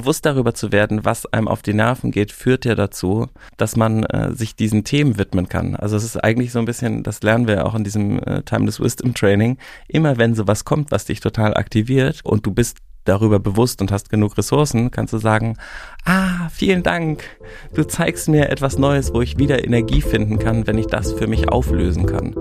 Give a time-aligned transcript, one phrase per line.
[0.00, 4.04] bewusst darüber zu werden, was einem auf die Nerven geht, führt ja dazu, dass man
[4.04, 5.74] äh, sich diesen Themen widmen kann.
[5.74, 8.78] Also es ist eigentlich so ein bisschen, das lernen wir auch in diesem äh, Timeless
[8.78, 9.56] Wisdom Training,
[9.88, 14.10] immer wenn sowas kommt, was dich total aktiviert und du bist darüber bewusst und hast
[14.10, 15.56] genug Ressourcen, kannst du sagen,
[16.04, 17.24] ah, vielen Dank,
[17.72, 21.26] du zeigst mir etwas Neues, wo ich wieder Energie finden kann, wenn ich das für
[21.26, 22.34] mich auflösen kann.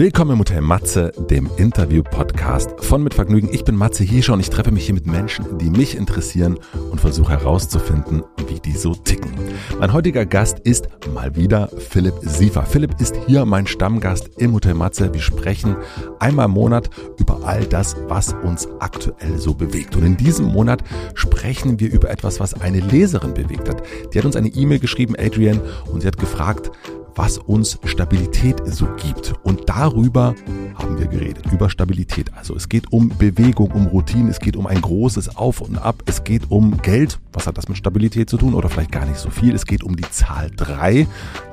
[0.00, 3.50] Willkommen im Hotel Matze, dem Interview-Podcast von Mit Vergnügen.
[3.52, 6.58] Ich bin Matze Hiescher und ich treffe mich hier mit Menschen, die mich interessieren
[6.90, 9.30] und versuche herauszufinden, wie die so ticken.
[9.78, 12.62] Mein heutiger Gast ist mal wieder Philipp Siefer.
[12.62, 15.12] Philipp ist hier mein Stammgast im Hotel Matze.
[15.12, 15.76] Wir sprechen
[16.18, 16.88] einmal im Monat
[17.18, 19.96] über all das, was uns aktuell so bewegt.
[19.96, 20.82] Und in diesem Monat
[21.12, 23.82] sprechen wir über etwas, was eine Leserin bewegt hat.
[24.14, 25.60] Die hat uns eine E-Mail geschrieben, Adrian,
[25.92, 26.70] und sie hat gefragt,
[27.20, 29.34] was uns Stabilität so gibt.
[29.42, 30.34] Und darüber
[30.76, 32.32] haben wir geredet, über Stabilität.
[32.34, 36.02] Also es geht um Bewegung, um Routine, es geht um ein großes Auf und Ab,
[36.06, 37.18] es geht um Geld.
[37.34, 38.54] Was hat das mit Stabilität zu tun?
[38.54, 39.54] Oder vielleicht gar nicht so viel.
[39.54, 41.06] Es geht um die Zahl 3,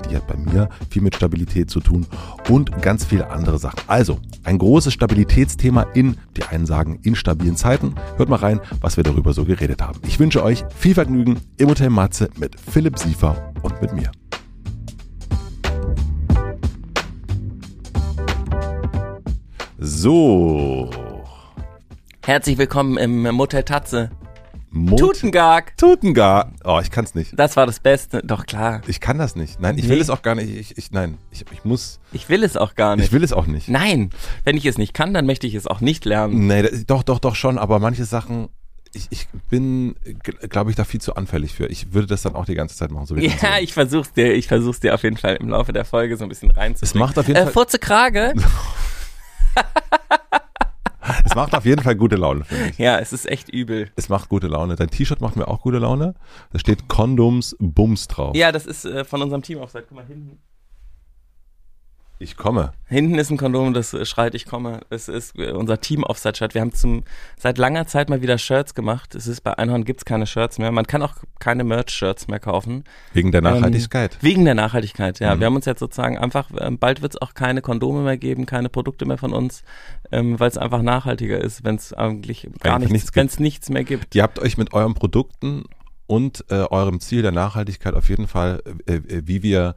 [0.10, 2.06] die hat bei mir viel mit Stabilität zu tun
[2.48, 3.82] und ganz viele andere Sachen.
[3.88, 7.94] Also ein großes Stabilitätsthema in, die einen sagen, instabilen Zeiten.
[8.16, 10.00] Hört mal rein, was wir darüber so geredet haben.
[10.08, 14.10] Ich wünsche euch viel Vergnügen im Hotel Matze mit Philipp Siefer und mit mir.
[19.80, 20.90] So.
[22.26, 24.10] Herzlich willkommen im Motel Tatze.
[24.72, 25.78] Mut Tutengag.
[25.78, 26.48] Tutengag.
[26.64, 27.38] Oh, ich kann's nicht.
[27.38, 28.22] Das war das Beste.
[28.24, 28.82] Doch klar.
[28.88, 29.60] Ich kann das nicht.
[29.60, 30.02] Nein, ich will Nee.
[30.02, 30.50] es auch gar nicht.
[30.50, 32.00] Ich, ich, nein, ich, ich muss.
[32.12, 33.06] Ich will es auch gar nicht.
[33.06, 33.70] Ich will es auch nicht.
[33.70, 34.10] Nein,
[34.46, 36.48] wenn ich es nicht kann, dann möchte ich es auch nicht lernen.
[36.48, 38.50] Nee, das, doch, doch, doch schon, aber manche Sachen,
[38.96, 39.94] ich, ich bin,
[40.50, 41.68] glaube ich, da viel zu anfällig für.
[41.68, 43.06] Ich würde das dann auch die ganze Zeit machen.
[43.06, 43.48] So wie Ja, so.
[43.62, 46.30] ich versuch's dir, ich versuch's dir auf jeden Fall im Laufe der Folge so ein
[46.30, 46.82] bisschen reinzubringen.
[46.82, 48.34] Es macht auf jeden äh, Fall, Furze Krage.
[51.26, 52.78] es macht auf jeden Fall gute Laune für mich.
[52.78, 53.90] Ja, es ist echt übel.
[53.96, 54.76] Es macht gute Laune.
[54.76, 56.16] Dein T-Shirt macht mir auch gute Laune.
[56.52, 58.36] Da steht Kondoms Bums drauf.
[58.36, 59.86] Ja, das ist äh, von unserem Team Offside.
[59.88, 60.40] Guck mal hinten.
[62.20, 62.72] Ich komme.
[62.88, 64.82] Hinten ist ein Kondom, das schreit, ich komme.
[64.90, 66.56] Es ist äh, unser Team Offside-Shirt.
[66.56, 67.04] Wir haben zum
[67.38, 69.14] seit langer Zeit mal wieder Shirts gemacht.
[69.14, 70.72] Es ist bei Einhorn gibt's keine Shirts mehr.
[70.72, 72.86] Man kann auch keine Merch-Shirts mehr kaufen.
[73.14, 74.18] Wegen der Nachhaltigkeit.
[74.22, 75.36] Wegen der Nachhaltigkeit, ja.
[75.36, 75.40] Mhm.
[75.40, 78.48] Wir haben uns jetzt sozusagen einfach, ähm, bald wird es auch keine Kondome mehr geben,
[78.48, 79.64] keine Produkte mehr von uns,
[80.12, 83.40] ähm, weil es einfach nachhaltiger ist, wenn es eigentlich gar Einfach nichts, nichts wenn es
[83.40, 84.16] nichts mehr gibt.
[84.16, 85.66] Ihr habt euch mit euren Produkten
[86.08, 89.76] und äh, eurem Ziel der Nachhaltigkeit auf jeden Fall, äh, äh, wie wir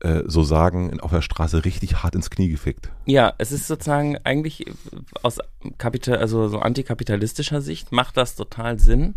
[0.00, 2.90] äh, so sagen, auf der Straße richtig hart ins Knie gefickt.
[3.06, 4.72] Ja, es ist sozusagen eigentlich äh,
[5.22, 5.38] aus
[5.78, 9.14] Kapital, also so antikapitalistischer Sicht macht das total Sinn.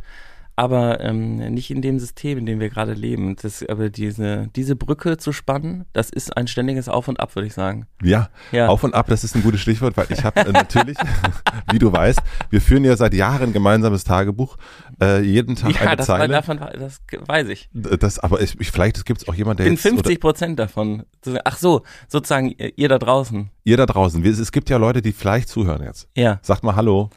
[0.59, 3.37] Aber ähm, nicht in dem System, in dem wir gerade leben.
[3.41, 7.47] Das, aber diese, diese Brücke zu spannen, das ist ein ständiges Auf und Ab, würde
[7.47, 7.87] ich sagen.
[8.03, 8.67] Ja, Ja.
[8.67, 10.97] auf und ab, das ist ein gutes Stichwort, weil ich habe äh, natürlich,
[11.71, 14.57] wie du weißt, wir führen ja seit Jahren gemeinsames Tagebuch,
[15.01, 16.33] äh, jeden Tag ja, eine das, war, Zeile.
[16.33, 17.69] davon, das weiß ich.
[17.71, 20.19] Das, aber ich, ich, vielleicht gibt es auch jemand, der Ich bin jetzt, oder 50
[20.19, 21.03] Prozent davon.
[21.45, 23.49] Ach so, sozusagen ihr da draußen.
[23.63, 26.09] ihr da draußen, es gibt ja Leute, die vielleicht zuhören jetzt.
[26.17, 26.39] Ja.
[26.41, 27.11] Sagt mal Hallo.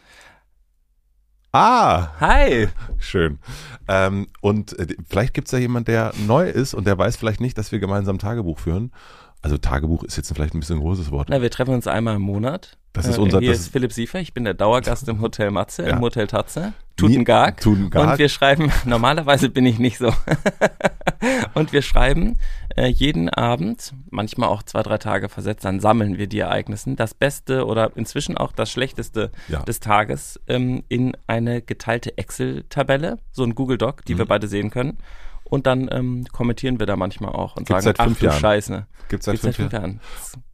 [1.55, 2.69] Ah, Hi.
[2.99, 3.39] schön.
[3.87, 7.43] Ähm, und äh, vielleicht gibt es ja jemand, der neu ist und der weiß vielleicht
[7.43, 8.91] nicht, dass wir gemeinsam Tagebuch führen.
[9.43, 11.29] Also Tagebuch ist jetzt vielleicht ein bisschen ein großes Wort.
[11.29, 12.79] Na, wir treffen uns einmal im Monat.
[12.93, 14.21] Das ist Äh, unser- Hier ist ist- Philipp Siefer.
[14.21, 15.91] Ich bin der Dauergast im Hotel Matze, Ja.
[15.97, 16.75] im Hotel Tatze.
[16.97, 17.61] Tutengag.
[17.61, 18.13] Tutengag.
[18.13, 20.13] Und wir schreiben, normalerweise bin ich nicht so.
[21.55, 22.37] und wir schreiben
[22.77, 27.15] äh, jeden Abend, manchmal auch zwei, drei Tage versetzt, dann sammeln wir die Ereignissen, das
[27.15, 29.61] Beste oder inzwischen auch das Schlechteste Ja.
[29.63, 34.71] des Tages ähm, in eine geteilte Excel-Tabelle, so ein Google Doc, die wir beide sehen
[34.71, 34.99] können.
[35.53, 38.25] Und dann ähm, kommentieren wir da manchmal auch und Gibt's sagen, seit ach fünf du
[38.25, 38.41] Jahren.
[38.41, 38.87] Scheiße.
[39.11, 39.83] Gibt's seit Gibt's seit fünf fünf Jahren.
[39.83, 40.01] Jahren.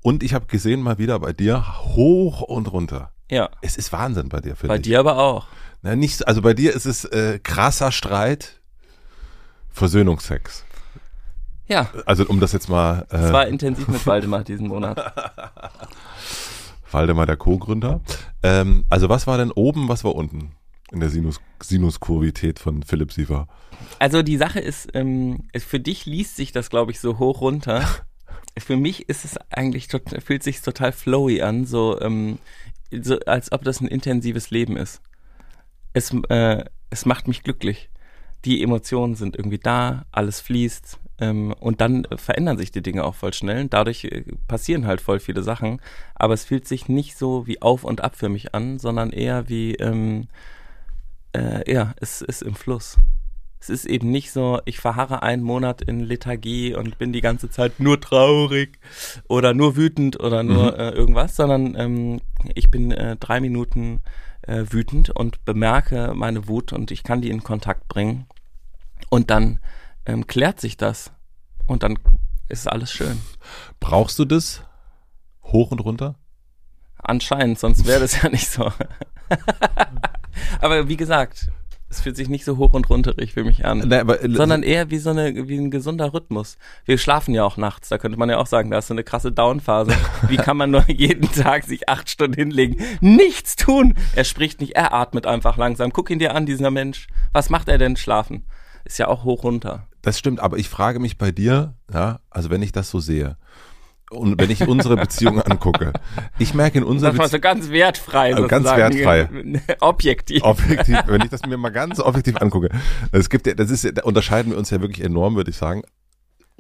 [0.03, 3.13] Und ich habe gesehen mal wieder bei dir hoch und runter.
[3.31, 4.83] Ja, Es ist Wahnsinn bei dir, finde bei ich.
[4.83, 5.47] dir aber auch.
[5.83, 8.61] Na, nicht, also bei dir ist es äh, krasser Streit,
[9.71, 10.65] Versöhnungsex.
[11.69, 15.13] Ja, Also um das jetzt mal, es äh, war intensiv mit Waldemar diesen Monat.
[16.91, 18.01] Waldemar der Co-Gründer.
[18.43, 20.55] Ähm, also was war denn oben, was war unten
[20.93, 23.49] in der Sinus Sinuskurvität von Philipp Siever?
[23.99, 27.85] Also die Sache ist, ähm, für dich liest sich das, glaube ich, so hoch runter.
[28.59, 29.87] Für mich ist es eigentlich,
[30.25, 32.39] fühlt sich total flowy an, so, ähm,
[32.91, 35.01] so als ob das ein intensives Leben ist.
[35.93, 37.89] Es, äh, es macht mich glücklich.
[38.45, 43.15] Die Emotionen sind irgendwie da, alles fließt ähm, und dann verändern sich die Dinge auch
[43.15, 43.67] voll schnell.
[43.69, 45.81] Dadurch äh, passieren halt voll viele Sachen,
[46.17, 49.49] aber es fühlt sich nicht so wie auf und ab für mich an, sondern eher
[49.49, 50.27] wie, ähm,
[51.33, 52.97] äh, ja, es ist im Fluss.
[53.61, 57.51] Es ist eben nicht so, ich verharre einen Monat in Lethargie und bin die ganze
[57.51, 58.79] Zeit nur traurig
[59.29, 60.79] oder nur wütend oder nur Mhm.
[60.81, 62.21] äh, irgendwas, sondern ähm,
[62.55, 64.01] ich bin äh, drei Minuten
[64.43, 68.27] äh, wütend und bemerke meine Wut und ich kann die in Kontakt bringen.
[69.11, 69.59] Und dann
[70.07, 71.11] ähm, klärt sich das
[71.67, 71.99] und dann
[72.49, 73.19] ist alles schön.
[73.81, 74.63] Brauchst du das?
[75.43, 76.15] Hoch und runter?
[76.97, 78.71] Anscheinend, sonst wäre das ja nicht so.
[80.61, 81.49] Aber wie gesagt,
[81.91, 83.79] es fühlt sich nicht so hoch und runterig für mich an.
[83.79, 86.59] Nein, aber, äh, sondern eher wie so eine, wie ein gesunder Rhythmus.
[86.85, 89.05] Wir schlafen ja auch nachts, da könnte man ja auch sagen, da ist so eine
[89.05, 89.93] krasse Downphase.
[90.29, 92.77] Wie kann man nur jeden Tag sich acht Stunden hinlegen?
[93.01, 93.95] Nichts tun!
[94.15, 95.93] Er spricht nicht, er atmet einfach langsam.
[95.93, 97.07] Guck ihn dir an, dieser Mensch.
[97.33, 98.45] Was macht er denn schlafen?
[98.85, 99.87] Ist ja auch hoch runter.
[100.03, 103.37] Das stimmt, aber ich frage mich bei dir, ja, also wenn ich das so sehe
[104.11, 105.93] und wenn ich unsere Beziehung angucke,
[106.39, 108.35] ich merke in unserer Das war so Beziehung, ganz wertfrei.
[108.35, 108.95] Also ganz sozusagen.
[108.95, 109.77] wertfrei.
[109.81, 110.43] Objektiv.
[110.43, 112.69] objektiv, wenn ich das mir mal ganz objektiv angucke,
[113.13, 115.83] es gibt ja, das ist, da unterscheiden wir uns ja wirklich enorm, würde ich sagen.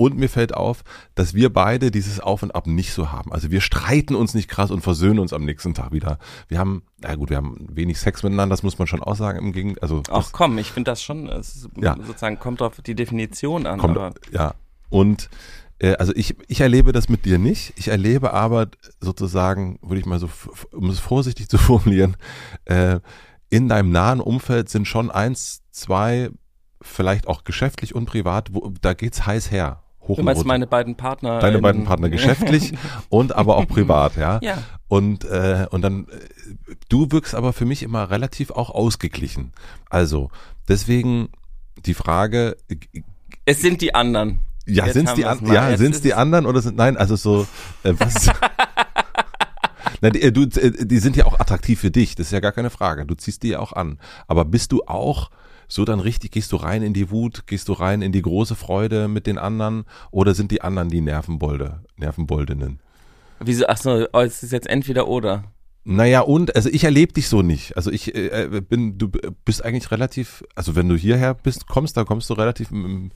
[0.00, 0.84] Und mir fällt auf,
[1.16, 3.32] dass wir beide dieses Auf und Ab nicht so haben.
[3.32, 6.20] Also wir streiten uns nicht krass und versöhnen uns am nächsten Tag wieder.
[6.46, 9.40] Wir haben, na gut, wir haben wenig Sex miteinander, das muss man schon auch sagen
[9.40, 11.96] im Gegen, also Ach komm, ich finde das schon, es ist Ja.
[12.00, 13.80] sozusagen kommt auf die Definition an.
[13.80, 13.98] kommt,
[14.30, 14.54] ja.
[14.88, 15.28] Und
[15.98, 17.72] also ich, ich erlebe das mit dir nicht.
[17.76, 18.69] Ich erlebe aber
[19.00, 20.28] sozusagen, würde ich mal so,
[20.72, 22.16] um es vorsichtig zu formulieren,
[22.64, 23.00] äh,
[23.50, 26.30] in deinem nahen Umfeld sind schon eins, zwei,
[26.82, 29.82] vielleicht auch geschäftlich und privat, wo, da geht's heiß her.
[30.00, 31.38] Hoch du meinst meine beiden Partner.
[31.38, 32.72] Deine in- beiden Partner geschäftlich
[33.08, 34.38] und aber auch privat, ja.
[34.42, 34.58] Ja.
[34.88, 39.52] Und, äh, und dann, äh, du wirkst aber für mich immer relativ auch ausgeglichen.
[39.90, 40.31] Also,
[40.69, 41.28] deswegen
[41.86, 42.76] die Frage, äh,
[43.44, 44.40] Es sind die anderen.
[44.75, 47.47] Ja, sind's haben die, an, ja, sind's die es- anderen oder sind, nein, also so,
[47.82, 48.31] äh, was?
[50.00, 52.41] Na, die, äh, du, äh, die sind ja auch attraktiv für dich, das ist ja
[52.41, 53.05] gar keine Frage.
[53.06, 53.99] Du ziehst die ja auch an.
[54.29, 55.31] Aber bist du auch
[55.67, 58.55] so dann richtig, gehst du rein in die Wut, gehst du rein in die große
[58.55, 62.81] Freude mit den anderen oder sind die anderen die Nervenbolde, Nervenboldinnen?
[63.41, 63.67] Wieso?
[63.69, 65.44] Ach so, oh, es ist jetzt entweder oder.
[65.85, 67.76] Naja, und, also ich erlebe dich so nicht.
[67.76, 69.09] Also ich äh, bin, du
[69.44, 73.11] bist eigentlich relativ, also wenn du hierher bist, kommst, da kommst du relativ dem-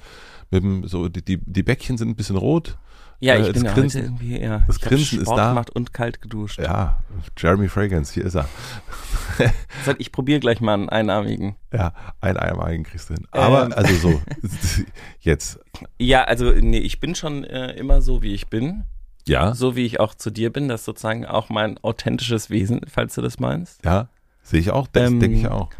[0.53, 2.79] mit dem, so, die, die, die Bäckchen sind ein bisschen rot.
[3.21, 4.65] Ja, Äh, ich das bin ja Grinsen- irgendwie, ja.
[4.67, 5.49] das ich Grinsen ist Sport da.
[5.51, 6.59] gemacht und kalt geduscht.
[6.61, 7.03] Ja,
[7.39, 8.49] Jeremy Fragrance, hier ist er.
[9.85, 11.55] Sag, Ich probiere gleich mal einen einarmigen.
[11.73, 13.27] Ja, ein einmaligen kriegst du hin.
[13.31, 13.73] Aber, Ähm.
[13.77, 14.21] also so,
[15.21, 15.61] jetzt.
[15.99, 18.85] Ja, also nee, ich bin schon äh, immer so, wie ich bin.
[19.29, 20.67] Ja, So wie ich auch zu dir bin.
[20.67, 23.85] Das ist sozusagen auch mein authentisches Wesen, falls du das meinst.
[23.85, 24.09] ja,
[24.43, 25.71] sehe ich auch, das Ähm, denke ich auch.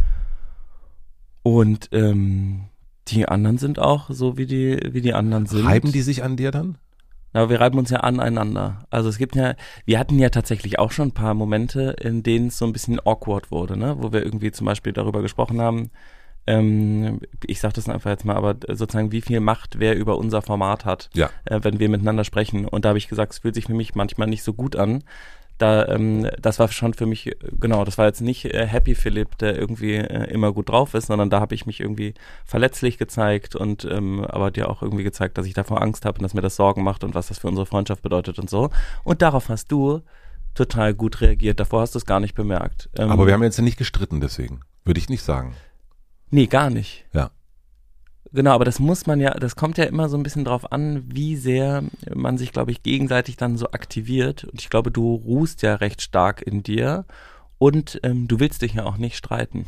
[1.43, 2.67] Und ähm,
[3.09, 5.67] die anderen sind auch so, wie die, wie die anderen sind.
[5.67, 6.79] Reiben die sich an dir dann?
[7.35, 8.85] Aber wir reiben uns ja aneinander.
[8.91, 9.55] Also es gibt ja,
[9.87, 13.01] wir hatten ja tatsächlich auch schon ein paar Momente, in denen es so ein bisschen
[13.01, 13.97] awkward wurde, ne?
[14.01, 15.91] Wo wir irgendwie zum Beispiel darüber gesprochen haben,
[16.47, 20.43] ähm, ich sag das einfach jetzt mal, aber sozusagen, wie viel Macht wer über unser
[20.43, 21.31] Format hat, Ja.
[21.45, 22.67] äh, wenn wir miteinander sprechen.
[22.67, 25.03] Und da habe ich gesagt, es fühlt sich für mich manchmal nicht so gut an.
[25.63, 29.39] Da, ähm, das war schon für mich, genau, das war jetzt nicht äh, Happy Philipp,
[29.39, 32.15] der irgendwie äh, immer gut drauf ist, sondern da habe ich mich irgendwie
[32.45, 36.25] verletzlich gezeigt und ähm, aber dir auch irgendwie gezeigt, dass ich davor Angst habe und
[36.25, 38.71] dass mir das Sorgen macht und was das für unsere Freundschaft bedeutet und so.
[39.05, 40.03] Und darauf hast du
[40.55, 41.61] total gut reagiert.
[41.61, 42.91] Davor hast du es gar nicht bemerkt.
[42.97, 44.63] Ähm, Aber wir haben jetzt ja nicht gestritten deswegen.
[44.85, 45.55] Würde ich nicht sagen.
[46.31, 47.05] Nee, gar nicht.
[47.13, 47.31] Ja.
[48.35, 51.05] Genau, aber das muss man ja, das kommt ja immer so ein bisschen drauf an,
[51.07, 51.85] wie sehr
[52.15, 54.45] man sich, glaube ich, gegenseitig dann so aktiviert.
[54.45, 57.05] Und ich glaube, du ruhst ja recht stark in dir
[57.59, 59.67] und ähm, du willst dich ja auch nicht streiten.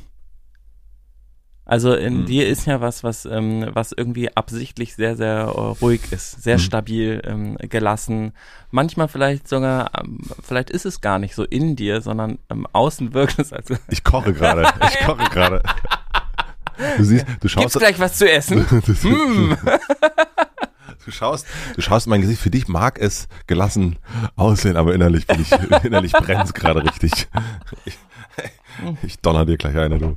[1.66, 2.26] Also in Mhm.
[2.26, 6.56] dir ist ja was, was, ähm, was irgendwie absichtlich sehr, sehr äh, ruhig ist, sehr
[6.56, 6.60] Mhm.
[6.60, 8.32] stabil, ähm, gelassen.
[8.70, 13.14] Manchmal vielleicht sogar, ähm, vielleicht ist es gar nicht so in dir, sondern ähm, außen
[13.14, 14.68] wirkt es als Ich koche gerade.
[14.86, 15.62] Ich koche gerade.
[16.96, 18.66] Du siehst, du Gibt's schaust, gleich was zu essen?
[19.02, 19.56] Hm.
[21.04, 22.40] du schaust, du schaust in mein Gesicht.
[22.40, 23.96] Für dich mag es gelassen
[24.36, 25.52] aussehen, aber innerlich bin ich,
[25.84, 27.28] innerlich brennt's gerade richtig.
[27.84, 27.98] Ich,
[29.02, 30.16] ich donner dir gleich eine, du.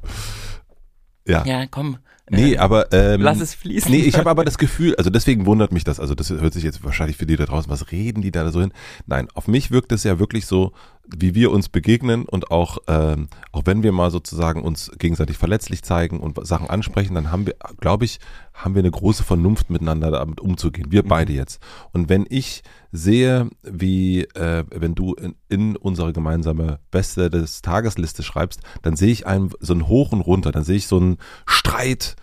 [1.25, 1.45] Ja.
[1.45, 1.99] Ja, komm.
[2.29, 3.89] Nee, äh, aber ähm, Lass es fließen.
[3.89, 6.63] Nee, ich habe aber das Gefühl, also deswegen wundert mich das, also das hört sich
[6.63, 8.73] jetzt wahrscheinlich für die da draußen, was reden die da so hin?
[9.05, 10.73] Nein, auf mich wirkt es ja wirklich so,
[11.15, 15.83] wie wir uns begegnen und auch, ähm, auch wenn wir mal sozusagen uns gegenseitig verletzlich
[15.83, 18.19] zeigen und Sachen ansprechen, dann haben wir, glaube ich,
[18.53, 20.91] haben wir eine große Vernunft miteinander damit umzugehen.
[20.91, 21.61] Wir beide jetzt.
[21.93, 28.23] Und wenn ich sehe, wie, äh, wenn du in, in unsere gemeinsame Beste des Tagesliste
[28.23, 31.17] schreibst, dann sehe ich einen, so einen Hoch und Runter, dann sehe ich so einen
[31.45, 32.15] Streit,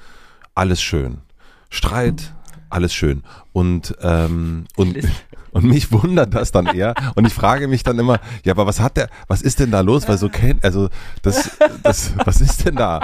[0.55, 1.19] alles schön.
[1.71, 2.35] Streit,
[2.71, 3.23] alles schön.
[3.55, 4.99] Und, ähm, und,
[5.53, 6.93] und mich wundert das dann eher.
[7.15, 9.81] Und ich frage mich dann immer, ja, aber was hat der, was ist denn da
[9.81, 10.09] los?
[10.09, 10.89] Weil so kennt, also
[11.23, 13.01] das, das, was ist denn da?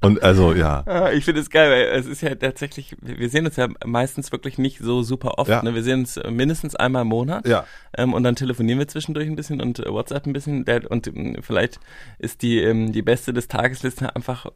[0.00, 0.82] Und also, ja.
[0.86, 4.32] Ah, Ich finde es geil, weil es ist ja tatsächlich, wir sehen uns ja meistens
[4.32, 5.50] wirklich nicht so super oft.
[5.50, 5.62] Ja.
[5.62, 5.74] Ne?
[5.74, 7.46] Wir sehen uns mindestens einmal im Monat.
[7.46, 7.66] Ja.
[7.94, 10.64] Ähm, und dann telefonieren wir zwischendurch ein bisschen und WhatsApp ein bisschen.
[10.88, 11.78] Und ähm, vielleicht
[12.18, 14.46] ist die, ähm, die beste des Tagesliste einfach,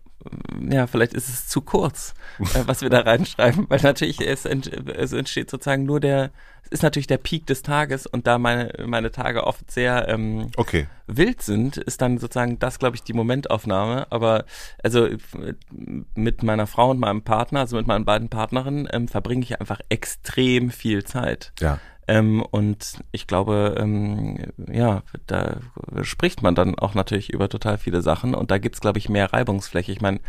[0.70, 3.66] ja, vielleicht ist es zu kurz, äh, was wir da reinschreiben.
[3.68, 6.30] Weil natürlich es, ent, es entsteht sozusagen nur der,
[6.64, 10.50] es ist natürlich der Peak des Tages und da meine, meine Tage oft sehr ähm,
[10.56, 10.86] Okay.
[11.06, 14.06] wild sind, ist dann sozusagen das, glaube ich, die Momentaufnahme.
[14.10, 14.44] Aber
[14.82, 15.08] also
[16.14, 19.80] mit meiner Frau und meinem Partner, also mit meinen beiden Partnerinnen, ähm, verbringe ich einfach
[19.88, 21.52] extrem viel Zeit.
[21.60, 21.78] Ja.
[22.06, 24.38] Ähm, und ich glaube, ähm,
[24.70, 25.56] ja, da
[26.02, 29.32] spricht man dann auch natürlich über total viele Sachen und da gibt's glaube ich, mehr
[29.32, 29.92] Reibungsfläche.
[29.92, 30.20] Ich meine,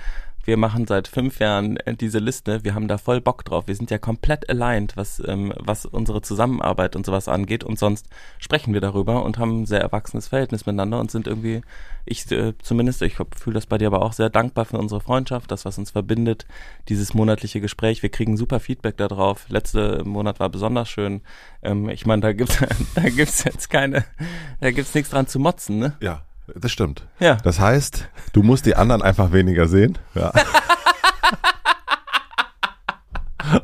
[0.45, 3.67] wir machen seit fünf Jahren äh, diese Liste, wir haben da voll Bock drauf.
[3.67, 8.07] Wir sind ja komplett aligned, was, ähm, was unsere Zusammenarbeit und sowas angeht und sonst
[8.37, 11.61] sprechen wir darüber und haben ein sehr erwachsenes Verhältnis miteinander und sind irgendwie,
[12.05, 15.51] ich äh, zumindest, ich fühle das bei dir aber auch sehr dankbar für unsere Freundschaft,
[15.51, 16.45] das, was uns verbindet,
[16.89, 18.03] dieses monatliche Gespräch.
[18.03, 19.49] Wir kriegen super Feedback darauf.
[19.49, 21.21] Letzte Monat war besonders schön.
[21.63, 22.59] Ähm, ich meine, da gibt's
[22.95, 24.05] da gibt's jetzt keine,
[24.61, 25.97] da gibt's nichts dran zu motzen, ne?
[26.01, 26.21] Ja,
[26.53, 27.07] das stimmt.
[27.19, 27.35] Ja.
[27.43, 29.97] Das heißt, du musst die anderen einfach weniger sehen.
[30.13, 30.31] Ja.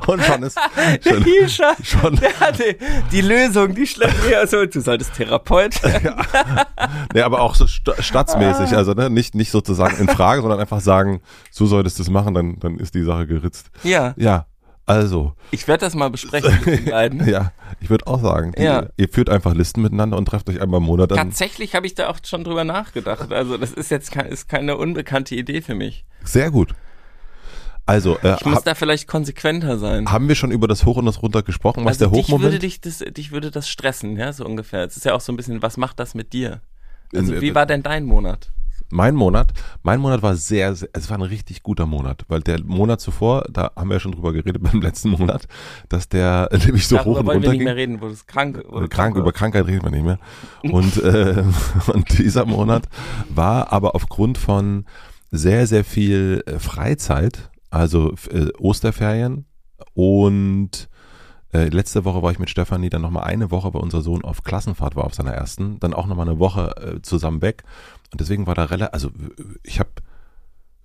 [0.06, 0.56] Und schon ist
[1.04, 2.76] Der schon, Hisha, schon der hatte
[3.10, 6.14] die Lösung, die schlägt mir so, du solltest Therapeut werden.
[7.12, 10.80] nee, aber auch so sta staatsmäßig, also ne, nicht nicht sozusagen in Frage, sondern einfach
[10.80, 11.20] sagen,
[11.50, 13.70] so solltest du es machen, dann dann ist die Sache geritzt.
[13.82, 14.46] Ja, Ja,
[14.86, 17.26] also, ich werde das mal besprechen mit den beiden.
[17.28, 18.88] ja, ich würde auch sagen, die, Ja.
[18.96, 21.10] ihr führt einfach Listen miteinander und trefft euch einmal im Monat.
[21.10, 23.32] Tatsächlich habe ich da auch schon drüber nachgedacht.
[23.32, 26.04] Also das ist jetzt kein, ist keine unbekannte Idee für mich.
[26.24, 26.74] sehr gut.
[27.84, 30.10] Also, äh, Ich muss hab, da vielleicht konsequenter sein.
[30.10, 31.84] haben wir schon über das Hoch und das Runter gesprochen?
[31.84, 32.62] Was also der dich würde Hochmoment?
[32.62, 34.84] dich das, dich würde das stressen, ja, so ungefähr.
[34.84, 36.60] Es ist ja auch so ein bisschen, was macht das mit dir?
[37.14, 38.52] Also In- wie war denn dein Monat?
[38.92, 42.62] Mein Monat, mein Monat war sehr, sehr, es war ein richtig guter Monat, weil der
[42.62, 45.48] Monat zuvor, da haben wir ja schon drüber geredet beim letzten Monat,
[45.88, 48.62] dass der nämlich so hoch und wollen wir runter nicht mehr reden, wo du krank
[48.68, 50.18] Oder krank, über Krankheit redet man nicht mehr.
[50.62, 51.42] Und, äh,
[51.92, 52.84] und dieser Monat
[53.28, 54.84] war aber aufgrund von
[55.30, 59.46] sehr, sehr viel äh, Freizeit, also äh, Osterferien
[59.94, 60.88] und
[61.52, 64.42] äh, letzte Woche war ich mit Stefanie dann nochmal eine Woche, weil unser Sohn auf
[64.42, 67.64] Klassenfahrt war, auf seiner ersten, dann auch nochmal eine Woche äh, zusammen weg.
[68.12, 69.10] Und deswegen war da relativ, also
[69.62, 69.90] ich habe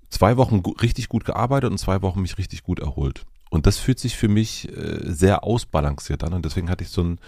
[0.09, 3.25] zwei Wochen richtig gut gearbeitet und zwei Wochen mich richtig gut erholt.
[3.49, 6.33] Und das fühlt sich für mich äh, sehr ausbalanciert an.
[6.33, 7.19] Und deswegen hatte ich so einen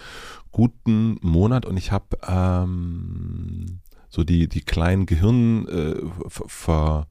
[0.51, 3.79] guten Monat und ich habe ähm,
[4.09, 5.95] so die die kleinen Gehirn äh,
[6.29, 7.07] ver,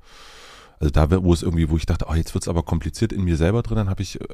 [0.80, 3.37] also da wo es irgendwie wo ich dachte oh, jetzt wird's aber kompliziert in mir
[3.37, 4.26] selber drin dann habe ich äh,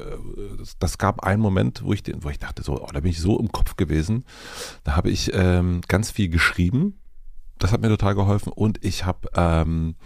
[0.59, 3.11] das, das gab einen Moment wo ich den, wo ich dachte so oh, da bin
[3.11, 4.25] ich so im Kopf gewesen.
[4.83, 6.99] Da habe ich ähm, ganz viel geschrieben
[7.59, 9.97] das hat mir total geholfen und ich habe ähm,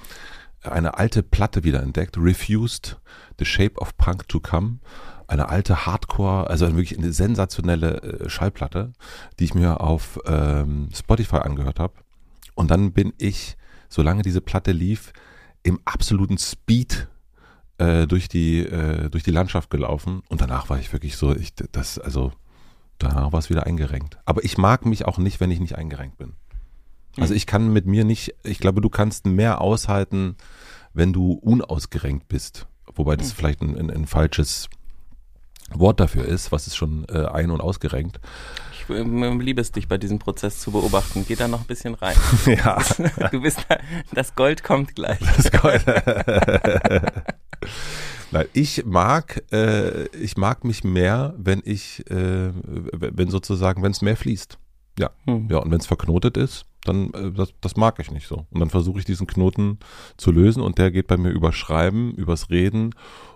[0.62, 2.99] eine alte Platte wieder entdeckt, Refused,
[3.38, 4.78] The Shape of Punk to Come.
[5.26, 8.93] Eine alte Hardcore, also wirklich eine sensationelle äh, Schallplatte,
[9.38, 11.95] die ich mir auf ähm, Spotify angehört habe.
[12.55, 13.57] Und dann bin ich,
[13.88, 15.12] solange diese Platte lief,
[15.62, 17.09] im absoluten Speed
[17.76, 20.23] äh, durch die äh, durch die Landschaft gelaufen.
[20.28, 22.33] Und danach war ich wirklich so, ich das also
[22.99, 24.19] danach war es wieder eingerenkt.
[24.25, 26.35] Aber ich mag mich auch nicht, wenn ich nicht eingerenkt bin.
[27.20, 30.37] Also ich kann mit mir nicht, ich glaube, du kannst mehr aushalten,
[30.94, 32.66] wenn du unausgerenkt bist.
[32.94, 34.68] Wobei das vielleicht ein, ein, ein falsches
[35.70, 38.20] Wort dafür ist, was ist schon äh, ein- und ausgerenkt.
[38.72, 41.25] Ich ähm, liebe es, dich bei diesem Prozess zu beobachten.
[41.28, 42.16] Geh da noch ein bisschen rein.
[42.46, 42.78] ja,
[43.30, 43.78] Du bist, da,
[44.12, 45.18] das Gold kommt gleich.
[45.37, 45.84] das Gold.
[48.30, 54.02] Nein, ich mag, äh, ich mag mich mehr, wenn ich, äh, wenn sozusagen, wenn es
[54.02, 54.58] mehr fließt.
[54.99, 55.49] Ja, Hm.
[55.50, 58.47] ja, und wenn es verknotet ist, dann äh, das, das mag ich nicht so.
[58.50, 59.78] Und dann versuche ich diesen Knoten
[60.17, 62.95] zu lösen und der geht bei mir über Schreiben, übers Reden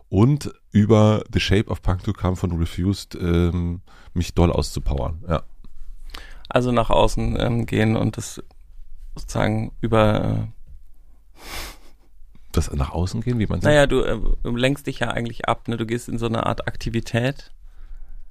[0.09, 3.81] und über The Shape of Punk to Come von Refused ähm,
[4.15, 5.23] mich doll auszupowern.
[5.29, 5.43] Ja.
[6.49, 8.43] Also nach außen ähm, gehen und das
[9.17, 11.43] sozusagen über, äh,
[12.53, 13.65] Das nach außen gehen, wie man sagt.
[13.73, 15.77] naja, du äh, lenkst dich ja eigentlich ab, ne?
[15.79, 17.51] Du gehst in so eine Art Aktivität.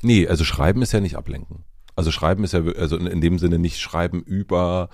[0.03, 1.63] Nee, also Schreiben ist ja nicht ablenken.
[1.95, 4.89] Also Schreiben ist ja, also in, in dem Sinne nicht Schreiben über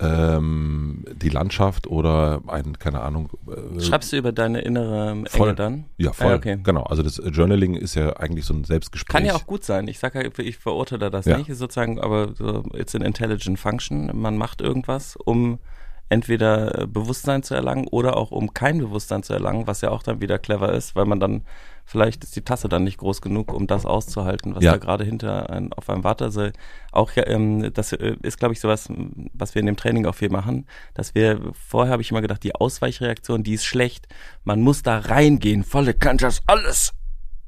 [0.00, 3.30] ähm, die Landschaft oder ein, keine Ahnung.
[3.76, 5.54] Äh, Schreibst du über deine innere ähm, Enge Voll.
[5.54, 5.84] dann?
[5.98, 6.32] Ja, voll.
[6.32, 6.58] Ah, okay.
[6.62, 6.82] Genau.
[6.82, 9.12] Also das Journaling ist ja eigentlich so ein Selbstgespräch.
[9.14, 9.86] Kann ja auch gut sein.
[9.88, 11.38] Ich sage ja, ich verurteile das Ja.
[11.38, 14.10] nicht, ist sozusagen, aber so, it's an intelligent function.
[14.14, 15.58] Man macht irgendwas, um
[16.08, 20.02] entweder äh, Bewusstsein zu erlangen oder auch um kein Bewusstsein zu erlangen, was ja auch
[20.02, 21.42] dann wieder clever ist, weil man dann
[21.86, 24.72] vielleicht ist die Tasse dann nicht groß genug, um das auszuhalten, was Ja.
[24.72, 26.26] da gerade hinter ein, auf einem wartet.
[26.26, 26.48] Also
[26.92, 28.88] auch ja, ähm, das äh, ist, glaube ich, sowas,
[29.34, 32.42] was wir in dem Training auch viel machen, dass wir vorher habe ich immer gedacht,
[32.42, 34.06] die Ausweichreaktion, die ist schlecht.
[34.44, 36.92] Man muss da reingehen, volle Kanne, das alles.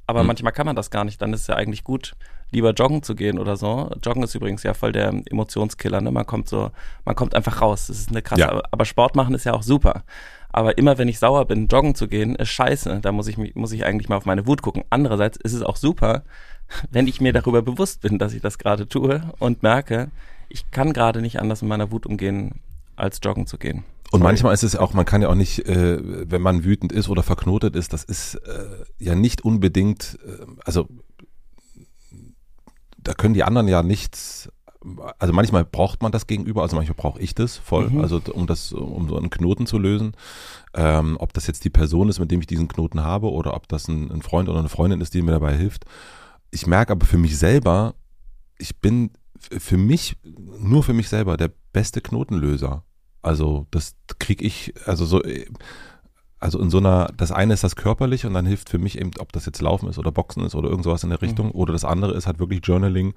[0.07, 0.29] Aber Mhm.
[0.29, 1.21] manchmal kann man das gar nicht.
[1.23, 2.15] Dann ist es ja eigentlich gut,
[2.51, 3.91] lieber joggen zu gehen oder so.
[4.03, 6.01] Joggen ist übrigens ja voll der Emotionskiller.
[6.01, 6.11] Ne?
[6.11, 6.71] Man kommt so,
[7.05, 7.89] man kommt einfach raus.
[7.89, 8.41] Das ist eine krasse.
[8.41, 8.63] Ja.
[8.71, 10.05] Aber Sport machen ist ja auch super.
[10.51, 13.01] Aber immer wenn ich sauer bin, joggen zu gehen, ist scheiße.
[13.03, 14.85] Da muss ich muss ich eigentlich mal auf meine Wut gucken.
[14.91, 16.23] Andererseits ist es auch super,
[16.91, 20.11] wenn ich mir darüber bewusst bin, dass ich das gerade tue und merke,
[20.49, 22.61] ich kann gerade nicht anders mit meiner Wut umgehen,
[22.97, 23.85] als joggen zu gehen.
[24.13, 27.09] Und manchmal ist es auch, man kann ja auch nicht, äh, wenn man wütend ist
[27.09, 30.89] oder verknotet ist, das ist äh, ja nicht unbedingt, äh, also
[33.07, 34.51] da können die anderen ja nichts,
[35.19, 38.01] also manchmal braucht man das gegenüber, also manchmal brauche ich das voll, Mhm.
[38.01, 40.13] also um das, um so einen Knoten zu lösen.
[40.75, 43.69] Ähm, ob das jetzt die Person ist, mit dem ich diesen Knoten habe, oder ob
[43.69, 45.85] das ein, ein Freund oder eine Freundin ist, die mir dabei hilft.
[46.51, 47.95] Ich merke aber für mich selber,
[48.59, 50.17] ich bin für mich,
[50.59, 52.85] nur für mich selber, der beste Knotenlöser.
[53.23, 55.47] Also das kriege ich, also so, äh,
[56.47, 59.11] also in so einer, das eine ist das körperlich und dann hilft für mich eben,
[59.19, 61.73] ob das jetzt Laufen ist oder Boxen ist oder irgend sowas in der Richtung, oder
[61.73, 63.15] das andere ist halt wirklich Journaling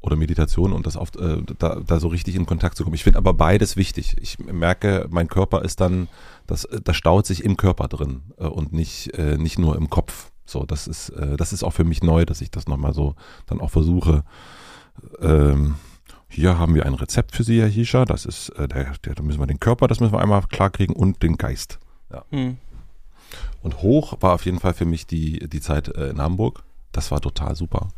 [0.00, 2.94] oder Meditation und das auf, äh, da, da so richtig in Kontakt zu kommen.
[2.94, 4.14] Ich finde aber beides wichtig.
[4.20, 6.06] Ich merke, mein Körper ist dann,
[6.46, 10.30] das, das staut sich im Körper drin äh, und nicht, äh, nicht nur im Kopf.
[10.46, 13.16] So, das ist, äh, das ist auch für mich neu, dass ich das nochmal so
[13.46, 14.22] dann auch versuche.
[15.20, 15.74] Ähm,
[16.28, 18.04] hier haben wir ein Rezept für Sie, Herr Hischer.
[18.04, 20.94] Das ist, äh, der, der, da müssen wir den Körper, das müssen wir einmal klarkriegen
[20.94, 21.80] und den Geist.
[22.30, 22.58] Hm.
[23.62, 26.64] Und hoch war auf jeden Fall für mich die, die Zeit äh, in Hamburg.
[26.92, 27.88] Das war total super,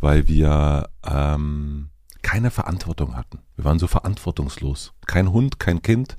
[0.00, 1.90] weil wir ähm,
[2.22, 3.38] keine Verantwortung hatten.
[3.54, 4.92] Wir waren so verantwortungslos.
[5.06, 6.18] Kein Hund, kein Kind,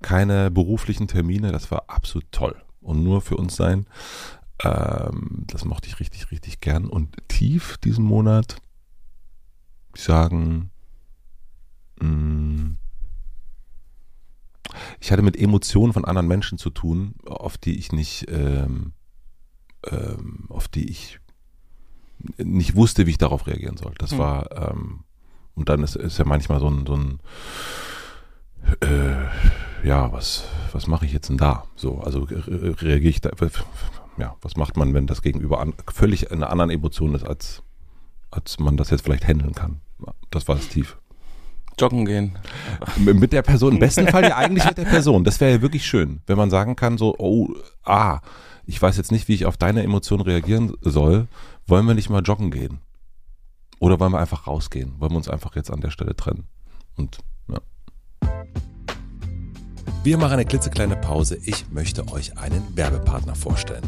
[0.00, 1.52] keine beruflichen Termine.
[1.52, 2.56] Das war absolut toll.
[2.80, 3.86] Und nur für uns sein.
[4.62, 6.86] Ähm, das mochte ich richtig, richtig gern.
[6.86, 8.56] Und tief diesen Monat,
[9.94, 10.70] ich sagen,
[15.04, 18.94] ich hatte mit Emotionen von anderen Menschen zu tun, auf die ich nicht, ähm,
[19.86, 21.20] ähm, auf die ich
[22.38, 23.92] nicht wusste, wie ich darauf reagieren soll.
[23.98, 24.18] Das Hm.
[24.18, 25.04] war, ähm,
[25.54, 27.20] und dann ist, ist ja manchmal so ein, so ein
[28.80, 31.64] äh, ja, was, was mache ich jetzt denn da?
[31.76, 33.30] So, also re- reagiere ich da,
[34.16, 37.62] ja, was macht man, wenn das Gegenüber an, völlig eine andere Emotion ist, als,
[38.30, 39.82] als man das jetzt vielleicht handeln kann?
[40.30, 40.96] Das war das Tief.
[41.78, 42.38] Joggen gehen.
[42.96, 45.24] Mit der Person, im besten Fall ja eigentlich mit der Person.
[45.24, 48.20] Das wäre ja wirklich schön, wenn man sagen kann, so, oh, ah,
[48.66, 51.28] ich weiß jetzt nicht, wie ich auf deine Emotion reagieren soll.
[51.66, 52.78] Wollen wir nicht mal joggen gehen?
[53.80, 54.94] Oder wollen wir einfach rausgehen?
[54.98, 56.44] Wollen wir uns einfach jetzt an der Stelle trennen?
[56.96, 57.60] Und ja.
[60.02, 61.38] Wir machen eine klitzekleine Pause.
[61.44, 63.84] Ich möchte euch einen Werbepartner vorstellen.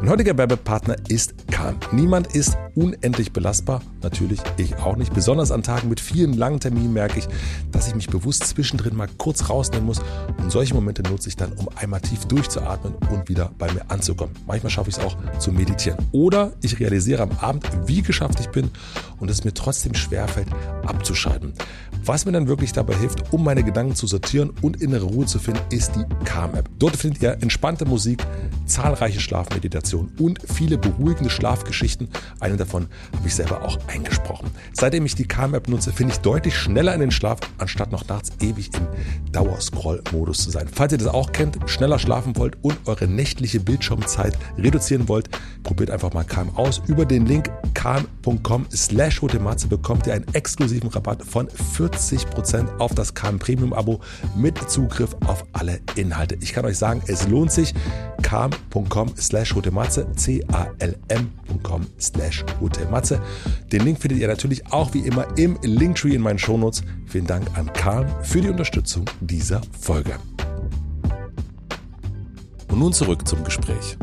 [0.00, 1.76] Mein heutiger Werbepartner ist Kahn.
[1.92, 3.80] Niemand ist unendlich belastbar.
[4.04, 5.14] Natürlich ich auch nicht.
[5.14, 7.26] Besonders an Tagen mit vielen langen Terminen merke ich,
[7.72, 10.00] dass ich mich bewusst zwischendrin mal kurz rausnehmen muss.
[10.36, 14.34] Und solche Momente nutze ich dann, um einmal tief durchzuatmen und wieder bei mir anzukommen.
[14.46, 15.98] Manchmal schaffe ich es auch zu meditieren.
[16.12, 18.70] Oder ich realisiere am Abend, wie geschafft ich bin
[19.20, 20.48] und es mir trotzdem schwerfällt,
[20.84, 21.54] abzuschalten.
[22.04, 25.38] Was mir dann wirklich dabei hilft, um meine Gedanken zu sortieren und innere Ruhe zu
[25.38, 26.68] finden, ist die Calm-App.
[26.78, 28.22] Dort findet ihr entspannte Musik,
[28.66, 32.10] zahlreiche Schlafmeditationen und viele beruhigende Schlafgeschichten.
[32.40, 34.50] Eine davon habe ich selber auch eingesprochen.
[34.72, 38.32] Seitdem ich die Calm-App nutze, finde ich deutlich schneller in den Schlaf, anstatt noch nachts
[38.40, 38.86] ewig im
[39.32, 40.68] Dauerscroll-Modus zu sein.
[40.70, 45.30] Falls ihr das auch kennt, schneller schlafen wollt und eure nächtliche Bildschirmzeit reduzieren wollt,
[45.62, 46.82] probiert einfach mal Calm aus.
[46.86, 53.14] Über den Link calm.com slash hotematze bekommt ihr einen exklusiven Rabatt von 40% auf das
[53.14, 54.00] Calm Premium Abo
[54.36, 56.36] mit Zugriff auf alle Inhalte.
[56.40, 57.74] Ich kann euch sagen, es lohnt sich.
[58.22, 63.20] calm.com slash hotematze, c-a-l-m.com slash hotematze.
[63.72, 66.82] Den Link findet ihr natürlich auch wie immer im Linktree in meinen Shownotes.
[67.06, 70.18] Vielen Dank an Calm für die Unterstützung dieser Folge.
[72.70, 73.98] Und nun zurück zum Gespräch.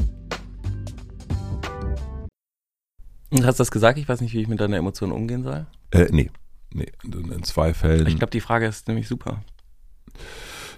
[3.32, 3.98] Und hast du das gesagt?
[3.98, 5.66] Ich weiß nicht, wie ich mit deiner Emotion umgehen soll.
[5.90, 6.30] Äh, nee.
[6.74, 8.08] Nee, in zwei Fällen.
[8.08, 9.42] Ich glaube, die Frage ist nämlich super.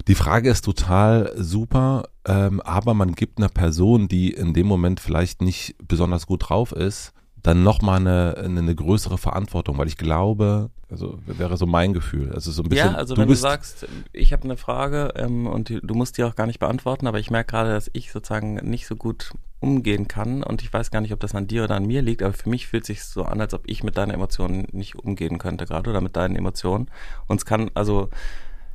[0.07, 4.99] Die Frage ist total super, ähm, aber man gibt einer Person, die in dem Moment
[4.99, 7.13] vielleicht nicht besonders gut drauf ist,
[7.43, 12.31] dann nochmal eine, eine größere Verantwortung, weil ich glaube, also wäre so mein Gefühl.
[12.31, 12.91] Also so ein bisschen.
[12.91, 16.17] Ja, also du wenn du sagst, ich habe eine Frage ähm, und die, du musst
[16.17, 19.31] die auch gar nicht beantworten, aber ich merke gerade, dass ich sozusagen nicht so gut
[19.59, 22.23] umgehen kann und ich weiß gar nicht, ob das an dir oder an mir liegt,
[22.23, 25.37] aber für mich fühlt sich so an, als ob ich mit deinen Emotionen nicht umgehen
[25.37, 26.89] könnte gerade oder mit deinen Emotionen.
[27.27, 28.09] Und es kann, also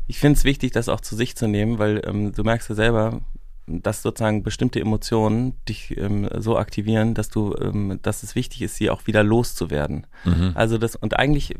[0.06, 2.74] ich finde es wichtig, das auch zu sich zu nehmen, weil ähm, du merkst ja
[2.74, 3.20] selber,
[3.68, 8.76] dass sozusagen bestimmte Emotionen dich ähm, so aktivieren, dass du, ähm, dass es wichtig ist,
[8.76, 10.06] sie auch wieder loszuwerden.
[10.24, 10.52] Mhm.
[10.54, 11.54] Also das und eigentlich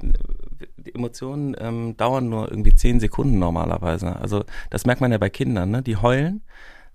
[0.77, 4.17] die Emotionen ähm, dauern nur irgendwie zehn Sekunden normalerweise.
[4.17, 5.83] Also das merkt man ja bei Kindern, ne?
[5.83, 6.43] Die heulen,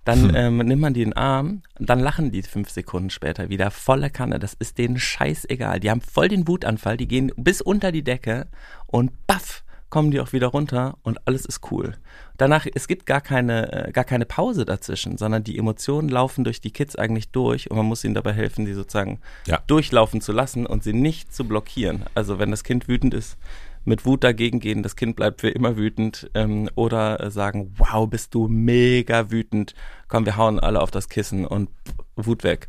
[0.04, 0.34] dann hm.
[0.34, 4.10] ähm, nimmt man die in den Arm, dann lachen die fünf Sekunden später wieder volle
[4.10, 4.38] Kanne.
[4.38, 5.80] Das ist denen scheißegal.
[5.80, 8.46] Die haben voll den Wutanfall, die gehen bis unter die Decke
[8.86, 11.94] und baff kommen die auch wieder runter und alles ist cool.
[12.36, 16.60] Danach, es gibt gar keine, äh, gar keine Pause dazwischen, sondern die Emotionen laufen durch
[16.60, 19.62] die Kids eigentlich durch und man muss ihnen dabei helfen, die sozusagen ja.
[19.68, 22.06] durchlaufen zu lassen und sie nicht zu blockieren.
[22.16, 23.36] Also wenn das Kind wütend ist,
[23.84, 28.34] mit Wut dagegen gehen, das Kind bleibt für immer wütend ähm, oder sagen, wow, bist
[28.34, 29.76] du mega wütend,
[30.08, 31.70] komm, wir hauen alle auf das Kissen und
[32.16, 32.68] Wut weg.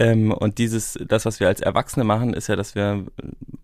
[0.00, 3.04] Ähm, und dieses, das, was wir als Erwachsene machen, ist ja, dass wir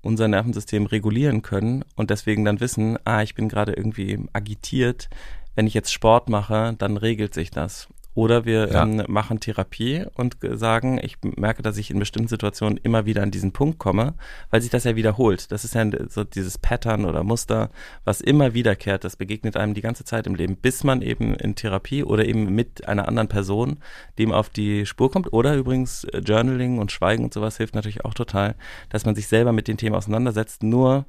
[0.03, 5.09] unser Nervensystem regulieren können und deswegen dann wissen, ah, ich bin gerade irgendwie agitiert.
[5.55, 7.89] Wenn ich jetzt Sport mache, dann regelt sich das.
[8.17, 8.83] Oder wir ja.
[8.83, 13.31] ähm, machen Therapie und sagen, ich merke, dass ich in bestimmten Situationen immer wieder an
[13.31, 14.15] diesen Punkt komme,
[14.49, 15.53] weil sich das ja wiederholt.
[15.53, 17.69] Das ist ja so dieses Pattern oder Muster,
[18.05, 19.05] was immer wiederkehrt.
[19.05, 22.55] Das begegnet einem die ganze Zeit im Leben, bis man eben in Therapie oder eben
[22.55, 23.81] mit einer anderen Person
[24.19, 25.35] dem auf die Spur kommt.
[25.35, 28.55] Oder übrigens äh, Journaling und Schweigen und sowas hilft natürlich auch total,
[28.89, 30.63] dass man sich selber mit den Themen auseinandersetzt.
[30.63, 31.05] Nur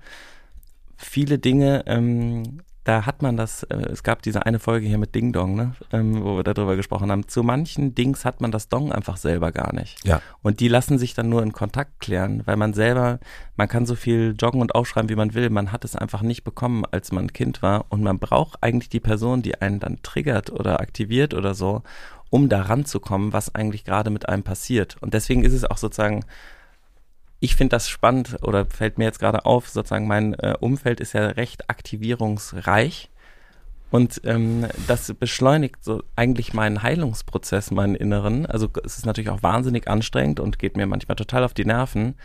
[0.97, 5.13] viele Dinge ähm, da hat man das, äh, es gab diese eine Folge hier mit
[5.13, 7.28] Ding Dong, ne, ähm, wo wir darüber gesprochen haben.
[7.28, 10.08] Zu manchen Dings hat man das Dong einfach selber gar nicht.
[10.08, 10.21] Ja.
[10.41, 13.19] Und die lassen sich dann nur in Kontakt klären, weil man selber,
[13.58, 15.50] man kann so viel joggen und aufschreiben, wie man will.
[15.50, 17.88] Man hat es einfach nicht bekommen, als man Kind war.
[17.89, 21.84] Und man braucht eigentlich die Person, die einen dann triggert oder aktiviert oder so,
[22.30, 24.95] um da ranzukommen, was eigentlich gerade mit einem passiert.
[25.02, 26.23] Und deswegen ist es auch sozusagen
[27.39, 31.13] ich finde das spannend oder fällt mir jetzt gerade auf, sozusagen mein äh, Umfeld ist
[31.13, 33.10] ja recht aktivierungsreich
[33.89, 38.45] und ähm, das beschleunigt so eigentlich meinen Heilungsprozess, meinen Inneren.
[38.45, 42.15] Also es ist natürlich auch wahnsinnig anstrengend und geht mir manchmal total auf die Nerven.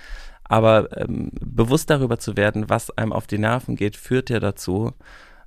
[0.45, 4.93] Aber ähm, bewusst darüber zu werden, was einem auf die Nerven geht, führt ja dazu,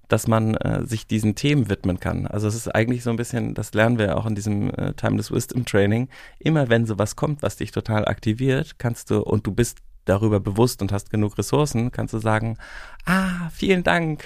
[0.07, 2.27] dass man äh, sich diesen Themen widmen kann.
[2.27, 5.31] Also es ist eigentlich so ein bisschen, das lernen wir auch in diesem äh, Timeless
[5.31, 6.09] Wisdom Training.
[6.39, 10.81] Immer wenn sowas kommt, was dich total aktiviert, kannst du, und du bist darüber bewusst
[10.81, 12.57] und hast genug Ressourcen, kannst du sagen,
[13.05, 14.23] ah, vielen Dank,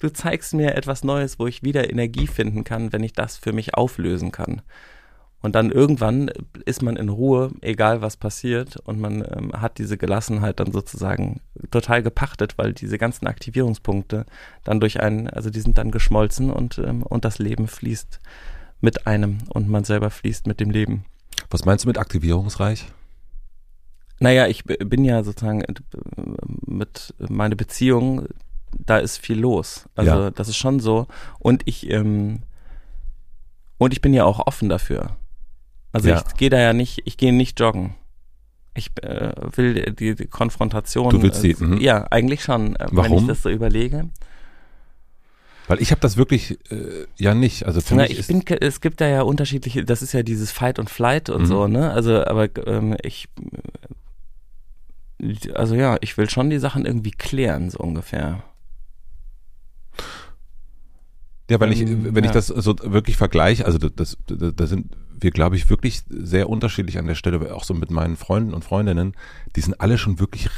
[0.00, 3.52] du zeigst mir etwas Neues, wo ich wieder Energie finden kann, wenn ich das für
[3.52, 4.62] mich auflösen kann.
[5.42, 6.30] Und dann irgendwann
[6.66, 11.40] ist man in Ruhe, egal was passiert, und man ähm, hat diese Gelassenheit dann sozusagen
[11.70, 14.26] total gepachtet, weil diese ganzen Aktivierungspunkte
[14.64, 18.20] dann durch einen, also die sind dann geschmolzen und, ähm, und das Leben fließt
[18.82, 21.04] mit einem und man selber fließt mit dem Leben.
[21.48, 22.86] Was meinst du mit aktivierungsreich?
[24.18, 25.74] Naja, ich bin ja sozusagen äh,
[26.66, 28.26] mit meiner Beziehung,
[28.72, 29.88] da ist viel los.
[29.94, 30.30] Also ja.
[30.30, 31.06] das ist schon so.
[31.38, 32.42] Und ich, ähm,
[33.78, 35.16] und ich bin ja auch offen dafür.
[35.92, 36.22] Also ja.
[36.26, 37.94] ich gehe da ja nicht, ich gehe nicht joggen.
[38.74, 41.10] Ich äh, will die, die, Konfrontation.
[41.10, 41.50] Du willst die?
[41.50, 43.04] Äh, ja, eigentlich schon, äh, Warum?
[43.04, 44.08] wenn ich das so überlege.
[45.66, 47.66] Weil ich habe das wirklich äh, ja nicht.
[47.66, 49.84] Also für Na, mich ich bin, es gibt da ja unterschiedliche.
[49.84, 51.46] Das ist ja dieses Fight und Flight und mhm.
[51.46, 51.90] so, ne?
[51.92, 53.28] Also, aber ähm, ich,
[55.54, 58.42] also ja, ich will schon die Sachen irgendwie klären, so ungefähr.
[61.50, 62.30] Ja, weil ich, ähm, wenn ja.
[62.30, 66.48] ich das so wirklich vergleiche, also das, das, das sind wir, glaube ich, wirklich sehr
[66.48, 69.14] unterschiedlich an der Stelle, auch so mit meinen Freunden und Freundinnen,
[69.56, 70.48] die sind alle schon wirklich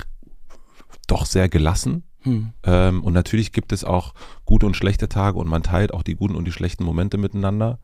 [1.06, 2.04] doch sehr gelassen.
[2.22, 2.52] Hm.
[2.62, 6.14] Ähm, und natürlich gibt es auch gute und schlechte Tage und man teilt auch die
[6.14, 7.80] guten und die schlechten Momente miteinander.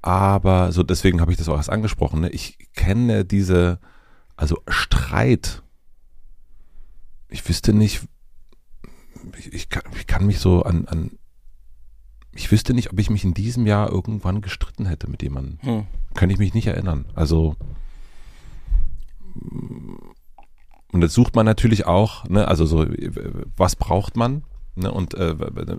[0.00, 2.20] Aber so deswegen habe ich das auch erst angesprochen.
[2.20, 2.30] Ne?
[2.30, 3.80] Ich kenne diese,
[4.36, 5.62] also Streit.
[7.28, 8.02] Ich wüsste nicht,
[9.36, 11.17] ich, ich, kann, ich kann mich so an, an
[12.38, 15.58] ich wüsste nicht, ob ich mich in diesem Jahr irgendwann gestritten hätte mit jemandem.
[15.62, 15.86] Hm.
[16.14, 17.04] Kann ich mich nicht erinnern.
[17.14, 17.56] Also
[20.92, 22.86] und das sucht man natürlich auch, ne, also so,
[23.56, 24.44] was braucht man?
[24.74, 25.34] Ne, und äh,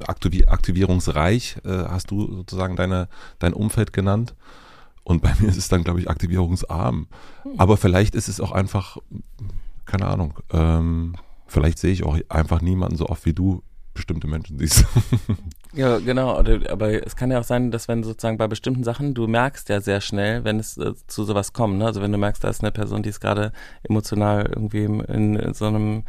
[0.05, 3.07] aktivierungsreich äh, hast du sozusagen deine,
[3.39, 4.35] dein Umfeld genannt.
[5.03, 7.07] Und bei mir ist es dann, glaube ich, aktivierungsarm.
[7.43, 7.51] Hm.
[7.57, 8.97] Aber vielleicht ist es auch einfach,
[9.85, 11.15] keine Ahnung, ähm,
[11.47, 14.85] vielleicht sehe ich auch einfach niemanden so oft wie du bestimmte Menschen siehst.
[15.73, 16.35] Ja, genau.
[16.35, 19.81] Aber es kann ja auch sein, dass wenn sozusagen bei bestimmten Sachen, du merkst ja
[19.81, 21.77] sehr schnell, wenn es äh, zu sowas kommt.
[21.77, 21.85] Ne?
[21.85, 23.51] Also wenn du merkst, da ist eine Person, die ist gerade
[23.83, 26.03] emotional irgendwie in, in so einem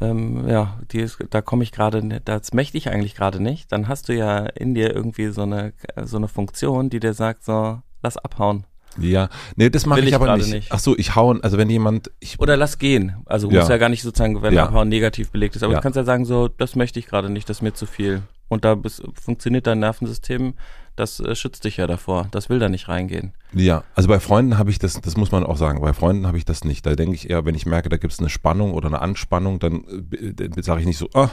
[0.00, 3.88] ähm, ja, die ist, da komme ich gerade, das möchte ich eigentlich gerade nicht, dann
[3.88, 7.80] hast du ja in dir irgendwie so eine, so eine Funktion, die dir sagt, so,
[8.02, 8.64] lass abhauen.
[8.98, 10.50] Ja, nee, das mache ich, ich aber nicht.
[10.50, 10.72] nicht.
[10.72, 13.16] Ach so, ich hauen, also wenn jemand ich oder lass gehen.
[13.26, 13.60] Also ja.
[13.60, 14.64] muss ja gar nicht sozusagen, wenn ja.
[14.64, 15.78] Abhauen negativ belegt ist, aber ja.
[15.78, 18.22] du kannst ja sagen so, das möchte ich gerade nicht, das ist mir zu viel.
[18.48, 20.54] Und da bist, funktioniert dein Nervensystem
[20.96, 22.26] das äh, schützt dich ja davor.
[22.30, 23.32] Das will da nicht reingehen.
[23.52, 26.38] Ja, also bei Freunden habe ich das, das muss man auch sagen, bei Freunden habe
[26.38, 26.84] ich das nicht.
[26.84, 29.58] Da denke ich eher, wenn ich merke, da gibt es eine Spannung oder eine Anspannung,
[29.58, 31.30] dann äh, sage ich nicht so, ah,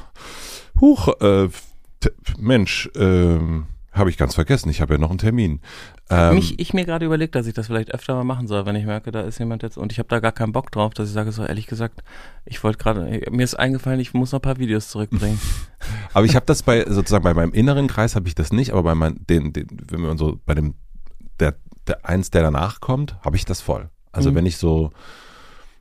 [0.79, 1.49] huch, äh,
[2.37, 5.61] Mensch, ähm, habe ich ganz vergessen, ich habe ja noch einen Termin.
[6.09, 8.75] Ähm, Mich, ich mir gerade überlegt, dass ich das vielleicht öfter mal machen soll, wenn
[8.75, 11.07] ich merke, da ist jemand jetzt und ich habe da gar keinen Bock drauf, dass
[11.07, 12.03] ich sage so ehrlich gesagt,
[12.45, 15.39] ich wollte gerade, mir ist eingefallen, ich muss noch ein paar Videos zurückbringen.
[16.13, 18.83] aber ich habe das bei sozusagen bei meinem inneren Kreis habe ich das nicht, aber
[18.83, 20.73] bei meinem, den, den, wenn man so bei dem
[21.39, 21.55] der,
[21.87, 23.89] der eins, der danach kommt, habe ich das voll.
[24.11, 24.35] Also mhm.
[24.35, 24.91] wenn ich so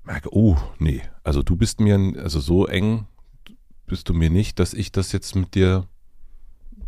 [0.04, 3.06] merke, oh nee, also du bist mir, also so eng
[3.86, 5.86] bist du mir nicht, dass ich das jetzt mit dir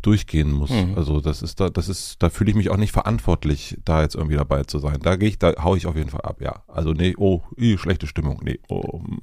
[0.06, 0.70] durchgehen muss.
[0.70, 0.94] Mhm.
[0.96, 4.14] Also das ist da, das ist, da fühle ich mich auch nicht verantwortlich, da jetzt
[4.14, 4.98] irgendwie dabei zu sein.
[5.02, 6.62] Da gehe ich, da hau ich auf jeden Fall ab, ja.
[6.68, 9.00] Also nee, oh, ih, schlechte Stimmung, nee, oh.
[9.00, 9.20] Hm.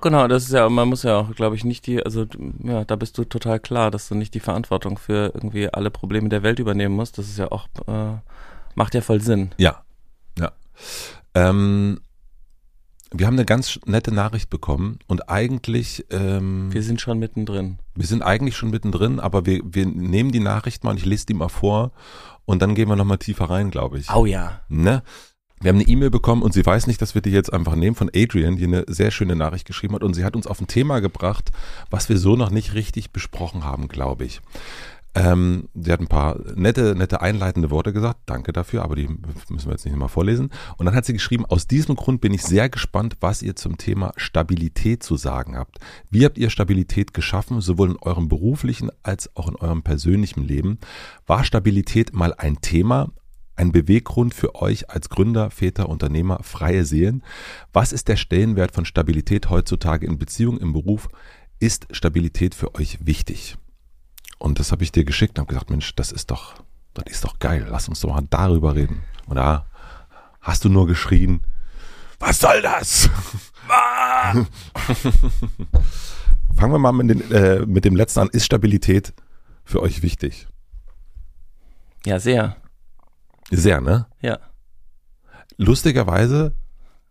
[0.00, 2.24] Genau, das ist ja, man muss ja auch, glaube ich, nicht die, also
[2.62, 6.28] ja, da bist du total klar, dass du nicht die Verantwortung für irgendwie alle Probleme
[6.28, 7.18] der Welt übernehmen musst.
[7.18, 8.18] Das ist ja auch, äh,
[8.76, 9.50] macht ja voll Sinn.
[9.56, 9.82] Ja,
[10.38, 10.52] ja.
[11.34, 12.00] Ähm,
[13.12, 16.06] wir haben eine ganz nette Nachricht bekommen und eigentlich.
[16.10, 17.78] Ähm, wir sind schon mittendrin.
[17.94, 21.26] Wir sind eigentlich schon mittendrin, aber wir, wir nehmen die Nachricht mal und ich lese
[21.26, 21.92] die mal vor
[22.44, 24.10] und dann gehen wir nochmal tiefer rein, glaube ich.
[24.10, 24.60] Oh ja.
[24.68, 25.02] Ne?
[25.60, 27.94] Wir haben eine E-Mail bekommen und sie weiß nicht, dass wir die jetzt einfach nehmen
[27.94, 30.68] von Adrian, die eine sehr schöne Nachricht geschrieben hat und sie hat uns auf ein
[30.68, 31.50] Thema gebracht,
[31.90, 34.40] was wir so noch nicht richtig besprochen haben, glaube ich.
[35.14, 38.20] Ähm, sie hat ein paar nette, nette einleitende Worte gesagt.
[38.26, 40.50] Danke dafür, aber die müssen wir jetzt nicht mal vorlesen.
[40.76, 43.76] Und dann hat sie geschrieben, aus diesem Grund bin ich sehr gespannt, was ihr zum
[43.76, 45.78] Thema Stabilität zu sagen habt.
[46.10, 50.78] Wie habt ihr Stabilität geschaffen, sowohl in eurem beruflichen als auch in eurem persönlichen Leben?
[51.26, 53.10] War Stabilität mal ein Thema,
[53.56, 57.24] ein Beweggrund für euch als Gründer, Väter, Unternehmer, freie Seelen?
[57.72, 61.08] Was ist der Stellenwert von Stabilität heutzutage in Beziehungen, im Beruf?
[61.58, 63.56] Ist Stabilität für euch wichtig?
[64.40, 66.54] Und das habe ich dir geschickt und habe gesagt, Mensch, das ist doch,
[66.94, 67.66] das ist doch geil.
[67.70, 69.02] Lass uns doch mal darüber reden.
[69.26, 69.66] Und da
[70.40, 71.42] hast du nur geschrien,
[72.18, 73.10] was soll das?
[76.56, 78.30] Fangen wir mal mit, den, äh, mit dem letzten an.
[78.30, 79.12] Ist Stabilität
[79.62, 80.48] für euch wichtig?
[82.06, 82.56] Ja, sehr.
[83.50, 84.06] Sehr, ne?
[84.22, 84.38] Ja.
[85.58, 86.54] Lustigerweise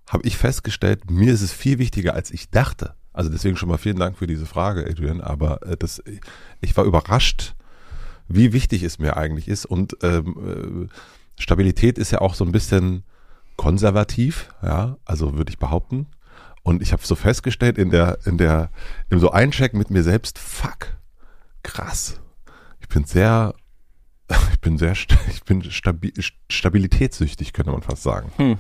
[0.08, 2.96] habe ich festgestellt, mir ist es viel wichtiger, als ich dachte.
[3.14, 5.22] Also deswegen schon mal vielen Dank für diese Frage, Adrian.
[5.22, 6.04] Aber äh, das,
[6.62, 7.56] ich war überrascht,
[8.28, 9.66] wie wichtig es mir eigentlich ist.
[9.66, 13.04] Und ähm, äh, Stabilität ist ja auch so ein bisschen
[13.58, 16.08] konservativ, ja, also würde ich behaupten.
[16.64, 18.70] Und ich habe so festgestellt in der, in der,
[19.10, 20.98] im so Eincheck mit mir selbst, fuck,
[21.64, 22.22] krass.
[22.80, 23.54] Ich bin sehr,
[24.52, 26.14] ich bin sehr, ich bin stabi
[26.50, 28.32] stabilitätssüchtig, könnte man fast sagen.
[28.38, 28.60] Hm.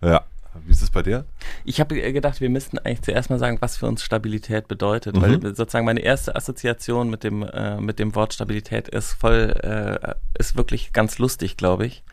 [0.00, 0.24] Ja.
[0.64, 1.24] Wie ist es bei dir?
[1.64, 5.22] Ich habe gedacht, wir müssten eigentlich zuerst mal sagen, was für uns Stabilität bedeutet, mhm.
[5.22, 10.14] weil sozusagen meine erste Assoziation mit dem äh, mit dem Wort Stabilität ist voll äh,
[10.38, 12.04] ist wirklich ganz lustig, glaube ich.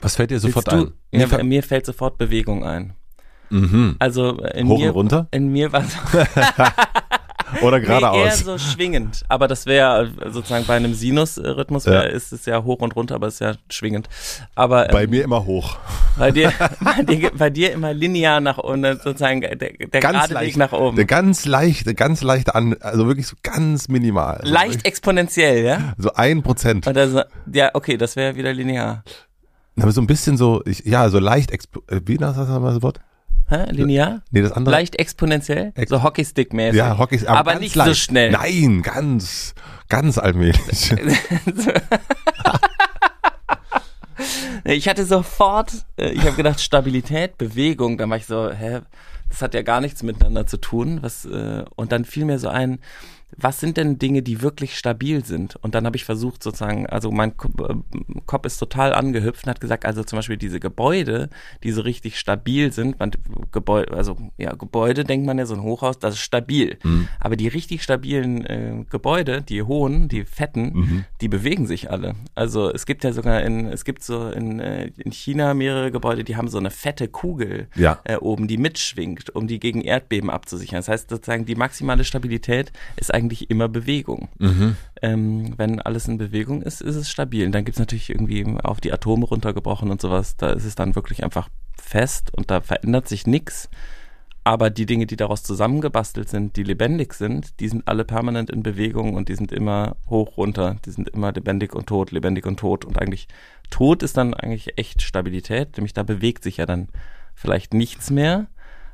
[0.00, 0.92] Was fällt dir sofort du, ein?
[1.12, 2.94] Mir, ja, mir fällt sofort Bewegung ein.
[3.50, 3.96] Mhm.
[3.98, 5.28] Also in Hoch mir, und runter?
[5.30, 5.84] In mir war
[7.60, 8.16] Oder geradeaus.
[8.16, 9.22] Nee, eher so schwingend.
[9.28, 12.02] Aber das wäre sozusagen bei einem Sinusrhythmus ja.
[12.02, 14.08] ist es ja hoch und runter, aber es ist ja schwingend.
[14.54, 15.76] Aber bei ähm, mir immer hoch.
[16.18, 20.34] Bei dir, bei dir, bei dir immer linear nach unten, sozusagen der, der ganz gerade
[20.34, 20.96] leicht, Weg nach oben.
[20.96, 24.38] Der ganz leicht, ganz leicht an, also wirklich so ganz minimal.
[24.38, 25.94] Also leicht exponentiell, ja?
[25.98, 26.86] So ein Prozent.
[26.86, 29.04] Also, ja, okay, das wäre wieder linear.
[29.80, 33.00] Aber so ein bisschen so, ich, ja, so leicht, äh, wie das, das Wort?
[33.52, 33.66] Hä?
[33.70, 34.22] Linear?
[34.30, 34.72] Nee, das andere.
[34.72, 35.72] Leicht exponentiell?
[35.74, 36.74] Ex so Hockeystick-mäßig.
[36.74, 37.28] Ja, Hockeystick.
[37.28, 37.88] Aber, aber nicht leicht.
[37.88, 38.30] so schnell.
[38.30, 39.54] Nein, ganz,
[39.90, 40.94] ganz allmählich.
[44.64, 48.80] ich hatte sofort, äh, ich habe gedacht, Stabilität, Bewegung, dann war ich so, hä,
[49.28, 51.00] das hat ja gar nichts miteinander zu tun.
[51.02, 52.78] Was, äh, und dann fiel mir so ein,
[53.36, 55.56] was sind denn Dinge, die wirklich stabil sind?
[55.56, 57.74] Und dann habe ich versucht sozusagen, also mein äh,
[58.26, 61.30] Kopf ist total angehüpft und hat gesagt, also zum Beispiel diese Gebäude,
[61.62, 63.12] die so richtig stabil sind, man,
[63.50, 66.78] Gebäude, also ja, Gebäude denkt man ja so ein Hochhaus, das ist stabil.
[66.82, 67.08] Mhm.
[67.20, 71.04] Aber die richtig stabilen äh, Gebäude, die hohen, die fetten, mhm.
[71.20, 72.14] die bewegen sich alle.
[72.34, 76.24] Also es gibt ja sogar in, es gibt so in, äh, in China mehrere Gebäude,
[76.24, 77.98] die haben so eine fette Kugel ja.
[78.04, 80.78] äh, oben, die mitschwingt, um die gegen Erdbeben abzusichern.
[80.78, 84.28] Das heißt sozusagen, die maximale Stabilität ist eigentlich eigentlich immer Bewegung.
[84.38, 84.76] Mhm.
[85.00, 87.46] Ähm, wenn alles in Bewegung ist, ist es stabil.
[87.46, 90.36] Und dann gibt's natürlich irgendwie auf die Atome runtergebrochen und sowas.
[90.36, 91.48] Da ist es dann wirklich einfach
[91.80, 93.68] fest und da verändert sich nichts.
[94.44, 98.64] Aber die Dinge, die daraus zusammengebastelt sind, die lebendig sind, die sind alle permanent in
[98.64, 100.78] Bewegung und die sind immer hoch, runter.
[100.84, 102.84] Die sind immer lebendig und tot, lebendig und tot.
[102.84, 103.28] Und eigentlich
[103.70, 106.88] tot ist dann eigentlich echt Stabilität, nämlich da bewegt sich ja dann
[107.34, 108.48] vielleicht nichts mehr.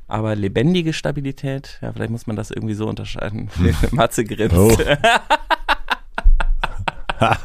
[0.09, 3.49] Aber lebendige Stabilität, ja, vielleicht muss man das irgendwie so unterscheiden.
[3.91, 4.55] Matze grinst.
[4.55, 4.75] Oh.
[7.19, 7.37] ja,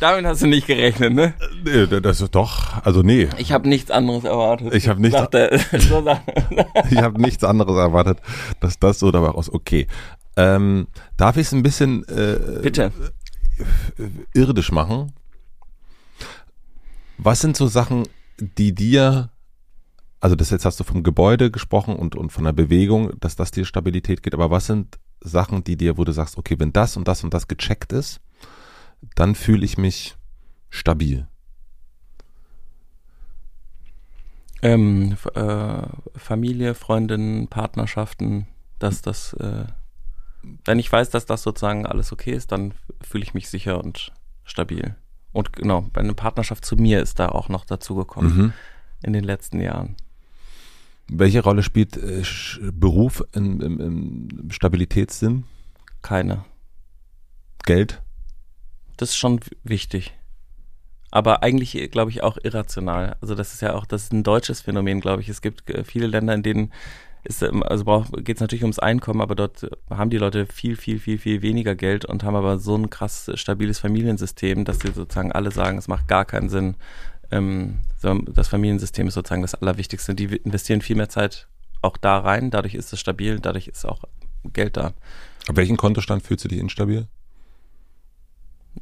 [0.00, 1.34] damit hast du nicht gerechnet, ne?
[1.64, 4.72] Nee, das ist doch, also nee, Ich habe nichts anderes erwartet.
[4.74, 5.18] Ich hab nichts-
[6.90, 8.18] ich habe nichts anderes erwartet,
[8.60, 9.52] dass das so dabei raus.
[9.52, 9.86] Okay.
[10.38, 12.92] Ähm, darf ich es ein bisschen äh, Bitte.
[14.34, 15.12] irdisch machen?
[17.18, 18.04] Was sind so Sachen,
[18.38, 19.30] die dir,
[20.20, 23.50] also das jetzt hast du vom Gebäude gesprochen und, und von der Bewegung, dass das
[23.50, 26.96] dir Stabilität gibt, aber was sind Sachen, die dir, wo du sagst, okay, wenn das
[26.96, 28.20] und das und das gecheckt ist,
[29.14, 30.16] dann fühle ich mich
[30.70, 31.26] stabil.
[34.62, 35.82] Ähm, äh,
[36.16, 38.48] Familie, Freundinnen, Partnerschaften,
[38.78, 39.64] dass das, äh,
[40.64, 44.12] wenn ich weiß, dass das sozusagen alles okay ist, dann fühle ich mich sicher und
[44.44, 44.96] stabil.
[45.32, 48.52] Und genau, eine Partnerschaft zu mir ist da auch noch dazugekommen Mhm.
[49.02, 49.96] in den letzten Jahren.
[51.08, 52.22] Welche Rolle spielt äh,
[52.72, 55.44] Beruf im, im, im Stabilitätssinn?
[56.02, 56.44] Keine.
[57.64, 58.02] Geld?
[58.96, 60.14] Das ist schon wichtig.
[61.10, 63.16] Aber eigentlich, glaube ich, auch irrational.
[63.20, 65.28] Also das ist ja auch, das ist ein deutsches Phänomen, glaube ich.
[65.28, 66.72] Es gibt äh, viele Länder, in denen
[67.26, 70.76] ist, ähm, also geht es natürlich ums Einkommen, aber dort äh, haben die Leute viel,
[70.76, 74.80] viel, viel, viel weniger Geld und haben aber so ein krass äh, stabiles Familiensystem, dass
[74.80, 76.76] sie sozusagen alle sagen, es macht gar keinen Sinn.
[77.30, 80.14] Ähm, so, das Familiensystem ist sozusagen das Allerwichtigste.
[80.14, 81.48] Die investieren viel mehr Zeit
[81.82, 84.04] auch da rein, dadurch ist es stabil, dadurch ist auch
[84.52, 84.92] Geld da.
[85.48, 87.06] Auf welchen Kontostand fühlst du dich instabil?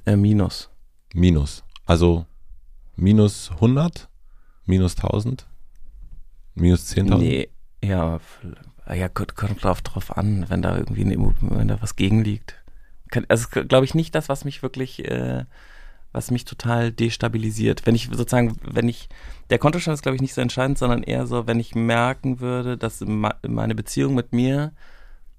[0.06, 0.70] Äh, Minus.
[1.12, 1.64] Minus.
[1.86, 2.26] Also
[2.96, 4.08] minus 100,
[4.66, 5.46] minus 1000,
[6.54, 7.18] minus 10.000?
[7.18, 7.48] Nee,
[7.82, 8.20] ja,
[8.92, 12.62] ja, kommt, kommt drauf, drauf an, wenn da irgendwie eine, wenn da was gegenliegt.
[13.28, 15.44] Also glaube ich nicht das, was mich wirklich, äh,
[16.14, 17.84] was mich total destabilisiert.
[17.84, 19.08] Wenn ich sozusagen, wenn ich,
[19.50, 22.78] der Kontostand ist glaube ich nicht so entscheidend, sondern eher so, wenn ich merken würde,
[22.78, 24.72] dass meine Beziehung mit mir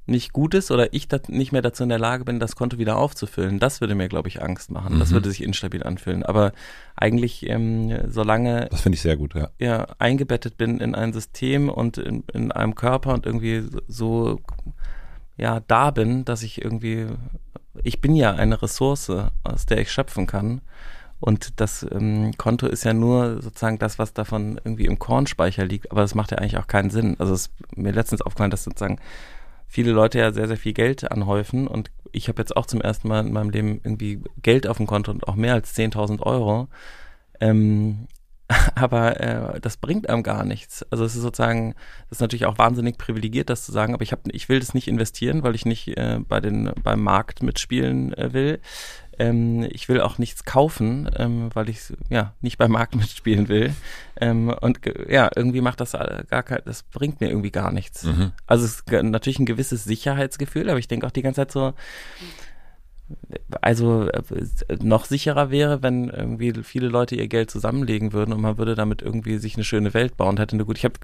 [0.07, 2.97] nicht gut ist oder ich nicht mehr dazu in der Lage bin, das Konto wieder
[2.97, 4.99] aufzufüllen, das würde mir, glaube ich, Angst machen.
[4.99, 5.13] Das Mhm.
[5.15, 6.21] würde sich instabil anfühlen.
[6.21, 6.51] Aber
[6.95, 9.49] eigentlich, ähm, solange Das finde ich sehr gut, ja.
[9.57, 14.39] ja, eingebettet bin in ein System und in, in einem Körper und irgendwie so,
[15.37, 17.07] ja, da bin, dass ich irgendwie,
[17.83, 19.11] ich bin ja eine Ressource,
[19.43, 20.61] aus der ich schöpfen kann.
[21.19, 25.91] Und das ähm, Konto ist ja nur sozusagen das, was davon irgendwie im Kornspeicher liegt,
[25.91, 27.15] aber das macht ja eigentlich auch keinen Sinn.
[27.19, 28.99] Also es ist mir letztens aufgefallen, dass sozusagen
[29.67, 33.07] viele Leute ja sehr, sehr viel Geld anhäufen und ich habe jetzt auch zum ersten
[33.07, 36.67] Mal in meinem Leben irgendwie Geld auf dem Konto und auch mehr als 10.000 Euro.
[37.39, 38.07] Ähm,
[38.75, 40.85] aber äh, das bringt einem gar nichts.
[40.91, 41.73] Also es ist sozusagen,
[42.09, 44.73] das ist natürlich auch wahnsinnig privilegiert, das zu sagen, aber ich habe, ich will das
[44.73, 48.59] nicht investieren, weil ich nicht äh, bei den beim Markt mitspielen äh, will.
[49.17, 51.79] Ähm, ich will auch nichts kaufen, ähm, weil ich
[52.09, 53.73] ja nicht beim Markt mitspielen will.
[54.19, 54.79] Ähm, und
[55.09, 58.03] ja, irgendwie macht das äh, gar kein, das bringt mir irgendwie gar nichts.
[58.03, 58.31] Mhm.
[58.45, 61.73] Also es ist natürlich ein gewisses Sicherheitsgefühl, aber ich denke auch die ganze Zeit so,
[63.61, 64.23] also äh,
[64.81, 69.01] noch sicherer wäre, wenn irgendwie viele Leute ihr Geld zusammenlegen würden und man würde damit
[69.01, 70.37] irgendwie sich eine schöne Welt bauen.
[70.37, 70.77] Hätte gut.
[70.77, 70.97] Ich hab,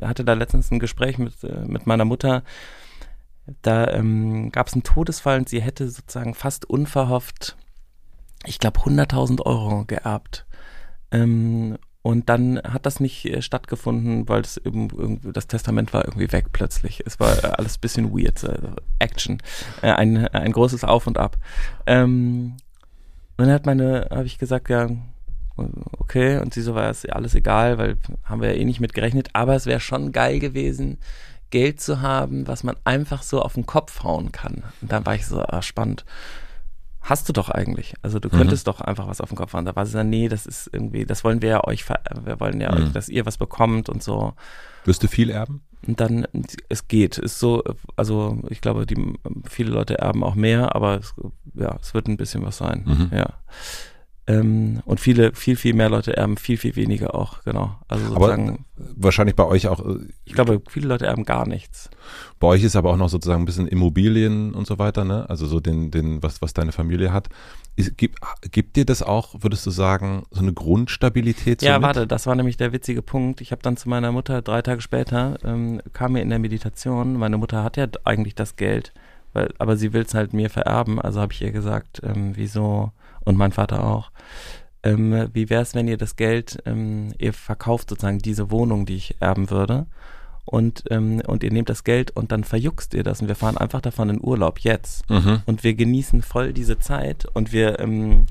[0.00, 2.42] hatte da letztens ein Gespräch mit äh, mit meiner Mutter.
[3.62, 7.56] Da ähm, gab es einen Todesfall und sie hätte sozusagen fast unverhofft,
[8.46, 10.46] ich glaube 100.000 Euro geerbt.
[11.10, 16.32] Ähm, und dann hat das nicht äh, stattgefunden, weil das, eben, das Testament war irgendwie
[16.32, 17.02] weg plötzlich.
[17.06, 18.58] Es war äh, alles bisschen weird, äh,
[18.98, 19.38] Action,
[19.82, 21.36] äh, ein, ein großes Auf und Ab.
[21.86, 22.56] Ähm,
[23.36, 24.88] und dann hat meine, habe ich gesagt, ja,
[25.98, 28.94] okay, und sie so war es alles egal, weil haben wir ja eh nicht mit
[28.94, 30.98] gerechnet, aber es wäre schon geil gewesen,
[31.50, 34.64] Geld zu haben, was man einfach so auf den Kopf hauen kann.
[34.80, 36.04] Und dann war ich so, ah, spannend.
[37.02, 37.94] Hast du doch eigentlich.
[38.02, 39.64] Also du könntest doch einfach was auf den Kopf hauen.
[39.64, 42.60] Da war sie dann, nee, das ist irgendwie, das wollen wir ja euch, wir wollen
[42.60, 42.82] ja Mhm.
[42.84, 44.34] euch, dass ihr was bekommt und so.
[44.84, 45.62] Wirst du viel erben?
[45.86, 46.28] Und dann,
[46.68, 47.64] es geht, ist so,
[47.96, 49.14] also ich glaube, die
[49.50, 51.12] viele Leute erben auch mehr, aber es,
[51.54, 52.84] ja, es wird ein bisschen was sein.
[52.86, 53.16] Mhm.
[53.16, 53.30] Ja.
[54.28, 57.74] Ähm, und viele, viel, viel mehr Leute erben viel, viel weniger auch, genau.
[57.88, 58.58] Also sozusagen, aber
[58.96, 59.84] wahrscheinlich bei euch auch.
[59.84, 61.90] Äh, ich glaube, viele Leute erben gar nichts.
[62.38, 65.28] Bei euch ist aber auch noch sozusagen ein bisschen Immobilien und so weiter, ne?
[65.28, 67.30] Also so den, den, was, was deine Familie hat.
[67.74, 68.20] Ist, gibt,
[68.52, 71.60] gibt dir das auch, würdest du sagen, so eine Grundstabilität?
[71.60, 71.82] Ja, mit?
[71.82, 73.40] warte, das war nämlich der witzige Punkt.
[73.40, 77.14] Ich habe dann zu meiner Mutter drei Tage später, ähm, kam mir in der Meditation,
[77.14, 78.92] meine Mutter hat ja eigentlich das Geld,
[79.32, 81.00] weil, aber sie will es halt mir vererben.
[81.00, 82.92] Also habe ich ihr gesagt, ähm, wieso
[83.24, 84.10] und mein Vater auch.
[84.82, 88.96] Ähm, wie wäre es, wenn ihr das Geld, ähm, ihr verkauft sozusagen diese Wohnung, die
[88.96, 89.86] ich erben würde,
[90.44, 93.56] und, ähm, und ihr nehmt das Geld und dann verjuckst ihr das und wir fahren
[93.56, 95.08] einfach davon in Urlaub jetzt.
[95.08, 95.42] Mhm.
[95.46, 98.26] Und wir genießen voll diese Zeit und wir, ähm,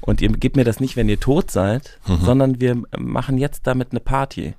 [0.00, 2.18] und ihr gebt mir das nicht, wenn ihr tot seid, mhm.
[2.18, 4.54] sondern wir machen jetzt damit eine Party.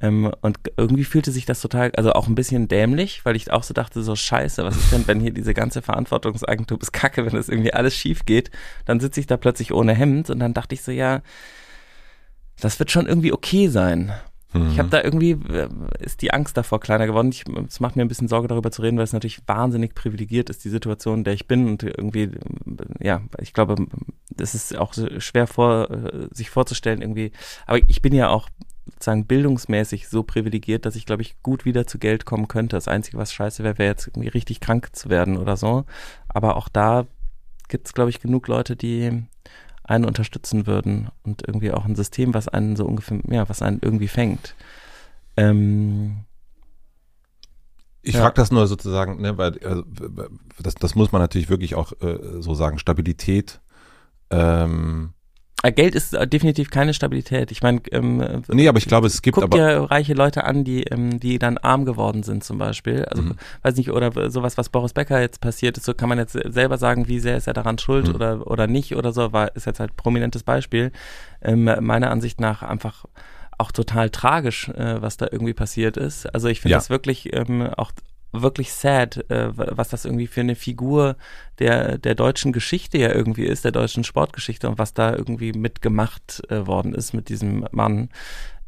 [0.00, 3.62] Ähm, und irgendwie fühlte sich das total, also auch ein bisschen dämlich, weil ich auch
[3.62, 7.34] so dachte, so scheiße, was ist denn, wenn hier diese ganze Verantwortungseigentum ist kacke, wenn
[7.34, 8.50] das irgendwie alles schief geht,
[8.86, 11.22] dann sitze ich da plötzlich ohne Hemd und dann dachte ich so, ja,
[12.60, 14.12] das wird schon irgendwie okay sein.
[14.54, 14.70] Mhm.
[14.70, 15.68] Ich habe da irgendwie, äh,
[15.98, 17.30] ist die Angst davor kleiner geworden.
[17.30, 20.48] Ich, es macht mir ein bisschen Sorge darüber zu reden, weil es natürlich wahnsinnig privilegiert
[20.48, 21.66] ist, die Situation, in der ich bin.
[21.66, 22.30] Und irgendwie,
[23.00, 23.74] ja, ich glaube,
[24.30, 27.32] das ist auch schwer vor, äh, sich vorzustellen irgendwie.
[27.66, 28.48] Aber ich bin ja auch
[28.86, 32.76] sozusagen bildungsmäßig so privilegiert, dass ich, glaube ich, gut wieder zu Geld kommen könnte.
[32.76, 35.84] Das Einzige, was scheiße wäre, wäre jetzt irgendwie richtig krank zu werden oder so.
[36.28, 37.06] Aber auch da
[37.68, 39.24] gibt es, glaube ich, genug Leute, die
[39.84, 43.80] einen unterstützen würden und irgendwie auch ein System, was einen so ungefähr, ja, was einen
[43.82, 44.54] irgendwie fängt.
[45.36, 46.24] Ähm,
[48.02, 48.20] ich ja.
[48.20, 49.84] frage das nur sozusagen, ne, weil also,
[50.60, 53.60] das, das muss man natürlich wirklich auch äh, so sagen, Stabilität
[54.30, 55.23] ähm, äh,
[55.72, 57.50] Geld ist äh, definitiv keine Stabilität.
[57.50, 60.64] Ich meine, ähm, nee, aber ich glaube, es gibt guck aber dir reiche Leute an,
[60.64, 63.04] die ähm, die dann arm geworden sind zum Beispiel.
[63.04, 63.36] Also mhm.
[63.62, 66.78] weiß nicht oder sowas, was Boris Becker jetzt passiert ist, so kann man jetzt selber
[66.78, 68.14] sagen, wie sehr ist er daran schuld mhm.
[68.14, 69.32] oder oder nicht oder so.
[69.32, 70.92] War ist jetzt halt prominentes Beispiel.
[71.42, 73.04] Ähm, meiner Ansicht nach einfach
[73.58, 76.26] auch total tragisch, äh, was da irgendwie passiert ist.
[76.34, 76.78] Also ich finde ja.
[76.78, 77.92] das wirklich ähm, auch
[78.42, 81.16] wirklich sad, äh, was das irgendwie für eine Figur
[81.58, 86.42] der, der deutschen Geschichte ja irgendwie ist, der deutschen Sportgeschichte und was da irgendwie mitgemacht
[86.50, 88.08] äh, worden ist mit diesem Mann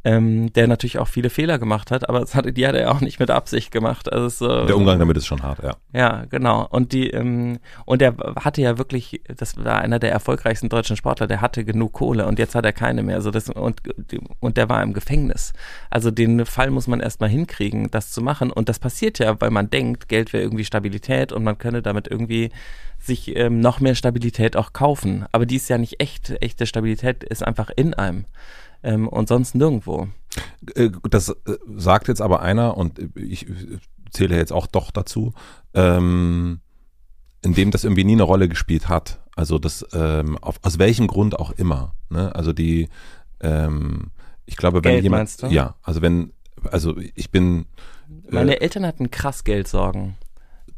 [0.06, 3.00] ähm, der natürlich auch viele Fehler gemacht hat, aber das hat, die hat er auch
[3.00, 4.10] nicht mit Absicht gemacht.
[4.10, 5.76] Also so, der Umgang damit ist schon hart, ja.
[5.92, 6.66] Ja, genau.
[6.70, 11.26] Und die ähm, und er hatte ja wirklich, das war einer der erfolgreichsten deutschen Sportler,
[11.26, 13.20] der hatte genug Kohle und jetzt hat er keine mehr.
[13.20, 13.82] So das und
[14.38, 15.52] und der war im Gefängnis.
[15.90, 18.52] Also den Fall muss man erstmal hinkriegen, das zu machen.
[18.52, 22.06] Und das passiert ja, weil man denkt, Geld wäre irgendwie Stabilität und man könne damit
[22.06, 22.50] irgendwie
[22.98, 25.26] sich ähm, noch mehr Stabilität auch kaufen.
[25.32, 26.30] Aber die ist ja nicht echt.
[26.40, 28.24] Echte Stabilität ist einfach in einem
[28.82, 30.08] ähm, und sonst nirgendwo.
[30.74, 31.34] Äh, das äh,
[31.76, 33.46] sagt jetzt aber einer und ich
[34.10, 35.32] zähle jetzt auch doch dazu,
[35.74, 36.60] ähm,
[37.42, 39.20] in dem das irgendwie nie eine Rolle gespielt hat.
[39.34, 41.94] Also das ähm, auf, aus welchem Grund auch immer.
[42.08, 42.34] Ne?
[42.34, 42.88] Also die,
[43.40, 44.10] ähm,
[44.46, 46.32] ich glaube, wenn Geld, jemand, ja, also wenn,
[46.64, 47.66] also ich bin.
[48.30, 50.16] Meine äh, Eltern hatten krass Geldsorgen.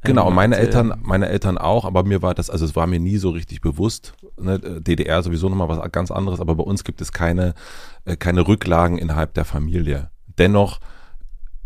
[0.03, 3.16] Genau, meine Eltern, meine Eltern auch, aber mir war das, also es war mir nie
[3.16, 4.14] so richtig bewusst.
[4.40, 4.59] Ne?
[4.59, 7.55] DDR sowieso nochmal was ganz anderes, aber bei uns gibt es keine,
[8.05, 10.11] äh, keine Rücklagen innerhalb der Familie.
[10.38, 10.78] Dennoch,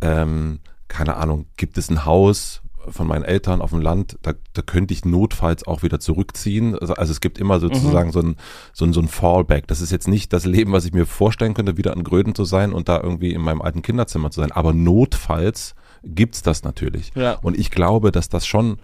[0.01, 4.63] ähm, keine Ahnung, gibt es ein Haus von meinen Eltern auf dem Land, da, da
[4.63, 6.77] könnte ich notfalls auch wieder zurückziehen.
[6.77, 8.13] Also, also es gibt immer sozusagen mhm.
[8.13, 8.37] so, ein,
[8.73, 9.67] so, ein, so ein Fallback.
[9.69, 12.45] Das ist jetzt nicht das Leben, was ich mir vorstellen könnte, wieder an Gröden zu
[12.45, 14.53] sein und da irgendwie in meinem alten Kinderzimmer zu sein.
[14.53, 17.13] Aber notfalls gibt's das natürlich.
[17.15, 17.35] Ja.
[17.43, 18.79] Und ich glaube, dass das schon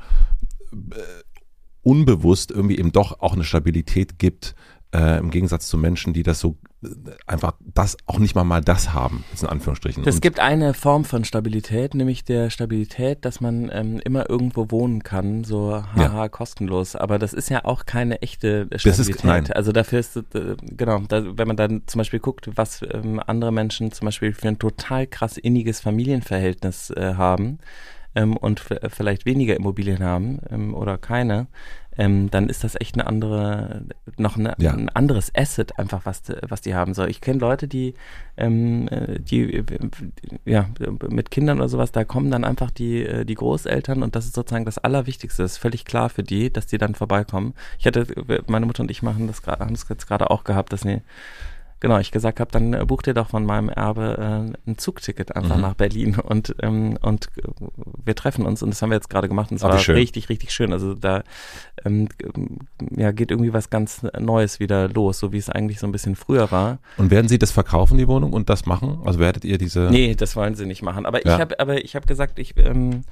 [0.72, 1.00] äh,
[1.82, 4.54] unbewusst irgendwie eben doch auch eine Stabilität gibt,
[4.94, 6.56] äh, im Gegensatz zu Menschen, die das so
[7.26, 10.06] einfach das auch nicht mal mal das haben, jetzt in Anführungsstrichen.
[10.06, 15.02] Es gibt eine Form von Stabilität, nämlich der Stabilität, dass man ähm, immer irgendwo wohnen
[15.02, 16.28] kann, so haha ja.
[16.28, 16.94] kostenlos.
[16.94, 18.86] Aber das ist ja auch keine echte Stabilität.
[18.86, 19.50] Das ist, nein.
[19.52, 20.22] Also dafür ist äh,
[20.62, 24.46] genau, da, wenn man dann zum Beispiel guckt, was ähm, andere Menschen zum Beispiel für
[24.46, 27.58] ein total krass inniges Familienverhältnis äh, haben
[28.14, 31.48] ähm, und vielleicht weniger Immobilien haben ähm, oder keine,
[31.98, 33.82] ähm, dann ist das echt eine andere,
[34.16, 34.72] noch eine, ja.
[34.72, 37.10] ein anderes Asset einfach, was, was die haben soll.
[37.10, 37.94] Ich kenne Leute, die,
[38.36, 38.88] ähm,
[39.18, 39.64] die,
[40.44, 40.68] ja,
[41.08, 44.36] mit Kindern oder sowas, da kommen dann einfach die, äh, die Großeltern und das ist
[44.36, 45.42] sozusagen das Allerwichtigste.
[45.42, 47.54] Das ist völlig klar für die, dass die dann vorbeikommen.
[47.80, 48.06] Ich hatte,
[48.46, 51.02] meine Mutter und ich machen das gerade, haben das jetzt gerade auch gehabt, dass sie
[51.80, 55.34] genau, ich gesagt habe, dann äh, buch dir doch von meinem Erbe äh, ein Zugticket
[55.36, 55.62] einfach mhm.
[55.62, 57.28] nach Berlin und ähm, und
[58.04, 59.96] wir treffen uns und das haben wir jetzt gerade gemacht und es war schön.
[59.96, 60.72] richtig richtig schön.
[60.72, 61.22] Also da
[61.84, 62.08] ähm,
[62.96, 66.16] ja geht irgendwie was ganz Neues wieder los, so wie es eigentlich so ein bisschen
[66.16, 66.78] früher war.
[66.96, 69.00] Und werden Sie das verkaufen die Wohnung und das machen?
[69.04, 69.88] Also werdet ihr diese?
[69.90, 71.06] Nee, das wollen Sie nicht machen.
[71.06, 71.34] Aber ja.
[71.34, 73.04] ich habe aber ich habe gesagt, ich ähm,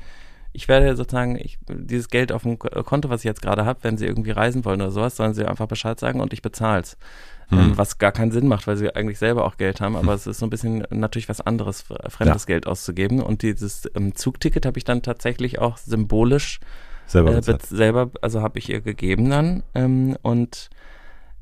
[0.57, 3.99] ich werde sozusagen ich, dieses Geld auf dem Konto, was ich jetzt gerade habe, wenn
[3.99, 6.97] sie irgendwie reisen wollen oder sowas, sollen sie einfach Bescheid sagen und ich bezahl's.
[7.03, 7.36] Hm.
[7.53, 10.27] Ähm, was gar keinen Sinn macht, weil sie eigentlich selber auch Geld haben, aber es
[10.27, 12.47] ist so ein bisschen natürlich was anderes, äh, fremdes Ja.
[12.47, 13.23] Geld auszugeben.
[13.23, 16.59] Und dieses ähm, Zugticket habe ich dann tatsächlich auch symbolisch
[17.07, 19.63] Selber äh, selber, also habe ich ihr gegeben dann.
[19.75, 20.71] Ähm, und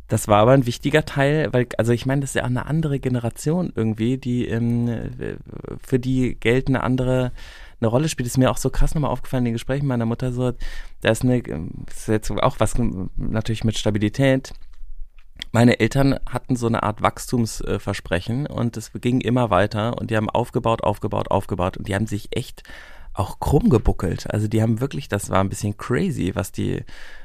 [0.08, 2.66] das war aber ein wichtiger Teil, weil, also ich meine, das ist ja auch eine
[2.66, 5.36] andere Generation irgendwie, die ähm, äh,
[5.82, 7.32] für die Geld eine andere
[7.80, 10.32] eine Rolle spielt, ist mir auch so krass nochmal aufgefallen in den Gesprächen meiner Mutter
[10.32, 10.52] so,
[11.00, 12.74] da ist eine, ähm, das ist jetzt auch was
[13.16, 14.52] natürlich mit Stabilität.
[15.52, 20.30] Meine Eltern hatten so eine Art Wachstumsversprechen und es ging immer weiter und die haben
[20.30, 22.62] aufgebaut, aufgebaut, aufgebaut und die haben sich echt
[23.14, 24.28] auch krumm gebuckelt.
[24.30, 26.82] Also die haben wirklich, das war ein bisschen crazy, was die,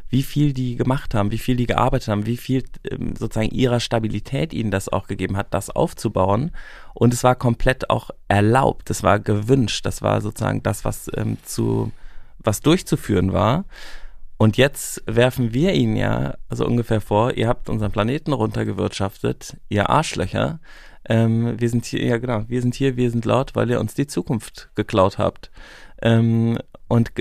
[0.09, 3.79] wie viel die gemacht haben, wie viel die gearbeitet haben, wie viel ähm, sozusagen ihrer
[3.79, 6.51] Stabilität ihnen das auch gegeben hat, das aufzubauen.
[6.93, 11.37] Und es war komplett auch erlaubt, es war gewünscht, das war sozusagen das, was ähm,
[11.43, 11.91] zu,
[12.37, 13.65] was durchzuführen war.
[14.41, 19.89] Und jetzt werfen wir ihnen ja so ungefähr vor, ihr habt unseren Planeten runtergewirtschaftet, ihr
[19.89, 20.61] Arschlöcher.
[21.09, 23.95] Ähm, wir sind hier, ja genau, wir sind hier, wir sind laut, weil ihr uns
[23.95, 25.51] die Zukunft geklaut habt.
[26.01, 26.57] Ähm,
[26.89, 27.11] und,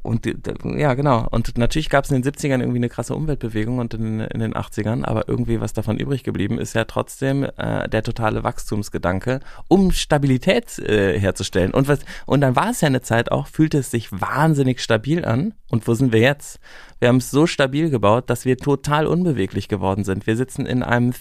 [0.00, 0.26] und
[0.64, 1.28] ja, genau.
[1.30, 4.54] Und natürlich gab es in den 70ern irgendwie eine krasse Umweltbewegung und in, in den
[4.54, 9.92] 80ern, aber irgendwie was davon übrig geblieben ist ja trotzdem äh, der totale Wachstumsgedanke, um
[9.92, 11.74] Stabilität äh, herzustellen.
[11.74, 15.26] Und was, und dann war es ja eine Zeit auch, fühlte es sich wahnsinnig stabil
[15.26, 15.52] an.
[15.68, 16.58] Und wo sind wir jetzt?
[17.02, 20.28] Wir haben es so stabil gebaut, dass wir total unbeweglich geworden sind.
[20.28, 21.14] Wir sitzen in einem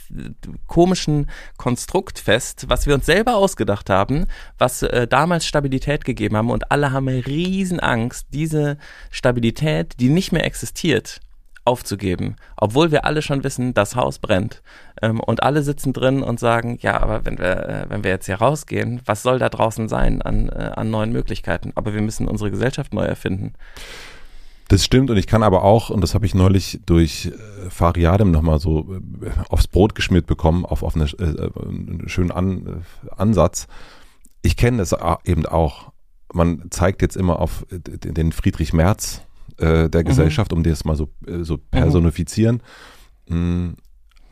[0.67, 1.27] komischen
[1.57, 4.27] Konstrukt fest, was wir uns selber ausgedacht haben,
[4.59, 8.77] was äh, damals Stabilität gegeben haben und alle haben riesen Angst, diese
[9.09, 11.19] Stabilität, die nicht mehr existiert,
[11.65, 14.61] aufzugeben, obwohl wir alle schon wissen, das Haus brennt
[15.01, 18.27] ähm, und alle sitzen drin und sagen, ja, aber wenn wir äh, wenn wir jetzt
[18.27, 21.71] hier rausgehen, was soll da draußen sein an äh, an neuen Möglichkeiten?
[21.73, 23.53] Aber wir müssen unsere Gesellschaft neu erfinden.
[24.72, 28.32] Das stimmt und ich kann aber auch, und das habe ich neulich durch äh, Fariadem
[28.32, 32.65] nochmal so äh, aufs Brot geschmiert bekommen, auf, auf eine, äh, einen schönen An,
[33.05, 33.67] äh, Ansatz.
[34.41, 35.91] Ich kenne es a- eben auch.
[36.34, 39.22] Man zeigt jetzt immer auf äh, den Friedrich Merz
[39.59, 41.09] der Gesellschaft, um das mal so,
[41.41, 42.63] so personifizieren.
[43.28, 43.72] Mm,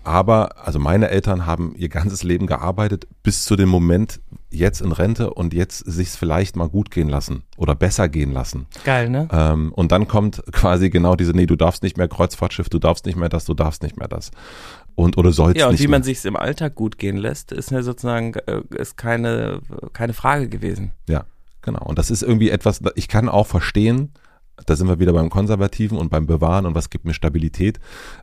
[0.04, 4.22] Aber, also meine Eltern haben ihr ganzes Leben gearbeitet bis zu dem Moment
[4.52, 8.66] jetzt in Rente und jetzt sich's vielleicht mal gut gehen lassen oder besser gehen lassen.
[8.84, 9.28] Geil, ne?
[9.32, 13.06] Ähm, und dann kommt quasi genau diese, nee, du darfst nicht mehr Kreuzfahrtschiff, du darfst
[13.06, 14.32] nicht mehr das, du darfst nicht mehr das.
[14.96, 16.00] Und oder sollst Ja, und nicht wie mehr.
[16.00, 19.62] man sich's im Alltag gut gehen lässt, ist ja sozusagen äh, ist keine
[19.94, 20.92] keine Frage gewesen.
[21.08, 21.26] Ja,
[21.62, 21.84] genau.
[21.86, 24.12] Und das ist irgendwie etwas, ich kann auch verstehen,
[24.66, 27.80] da sind wir wieder beim Konservativen und beim Bewahren und was gibt mir Stabilität,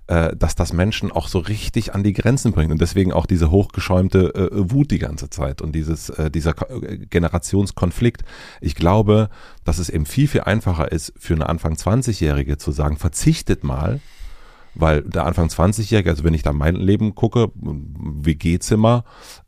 [0.07, 3.51] äh, dass das Menschen auch so richtig an die Grenzen bringt und deswegen auch diese
[3.51, 8.22] hochgeschäumte äh, Wut die ganze Zeit und dieses äh, dieser Ko- äh, Generationskonflikt.
[8.61, 9.28] Ich glaube,
[9.64, 14.01] dass es eben viel viel einfacher ist für eine Anfang 20-Jährige zu sagen, verzichtet mal
[14.78, 19.05] weil der Anfang 20-Jährige, also wenn ich da mein Leben gucke, WG-Zimmer,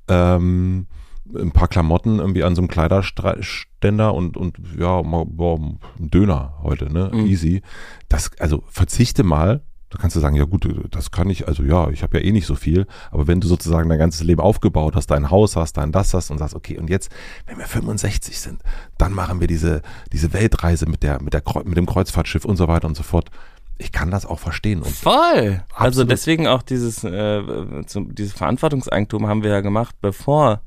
[0.08, 0.86] ähm,
[1.34, 6.54] ein paar Klamotten irgendwie an so einem Kleiderständer und, und ja, mal, boah, ein Döner
[6.62, 7.10] heute, ne?
[7.12, 7.26] Mhm.
[7.26, 7.62] Easy.
[8.08, 9.62] Das, also verzichte mal.
[9.90, 12.30] Da kannst du sagen, ja gut, das kann ich, also ja, ich habe ja eh
[12.30, 15.78] nicht so viel, aber wenn du sozusagen dein ganzes Leben aufgebaut hast, dein Haus hast,
[15.78, 17.10] dein das hast und sagst, okay, und jetzt,
[17.46, 18.60] wenn wir 65 sind,
[18.98, 19.80] dann machen wir diese,
[20.12, 23.30] diese Weltreise mit der, mit der, mit dem Kreuzfahrtschiff und so weiter und so fort.
[23.78, 24.82] Ich kann das auch verstehen.
[24.82, 25.64] Und Voll.
[25.72, 27.42] Also deswegen auch dieses äh,
[27.86, 30.60] zum, dieses Verantwortungseigentum haben wir ja gemacht, bevor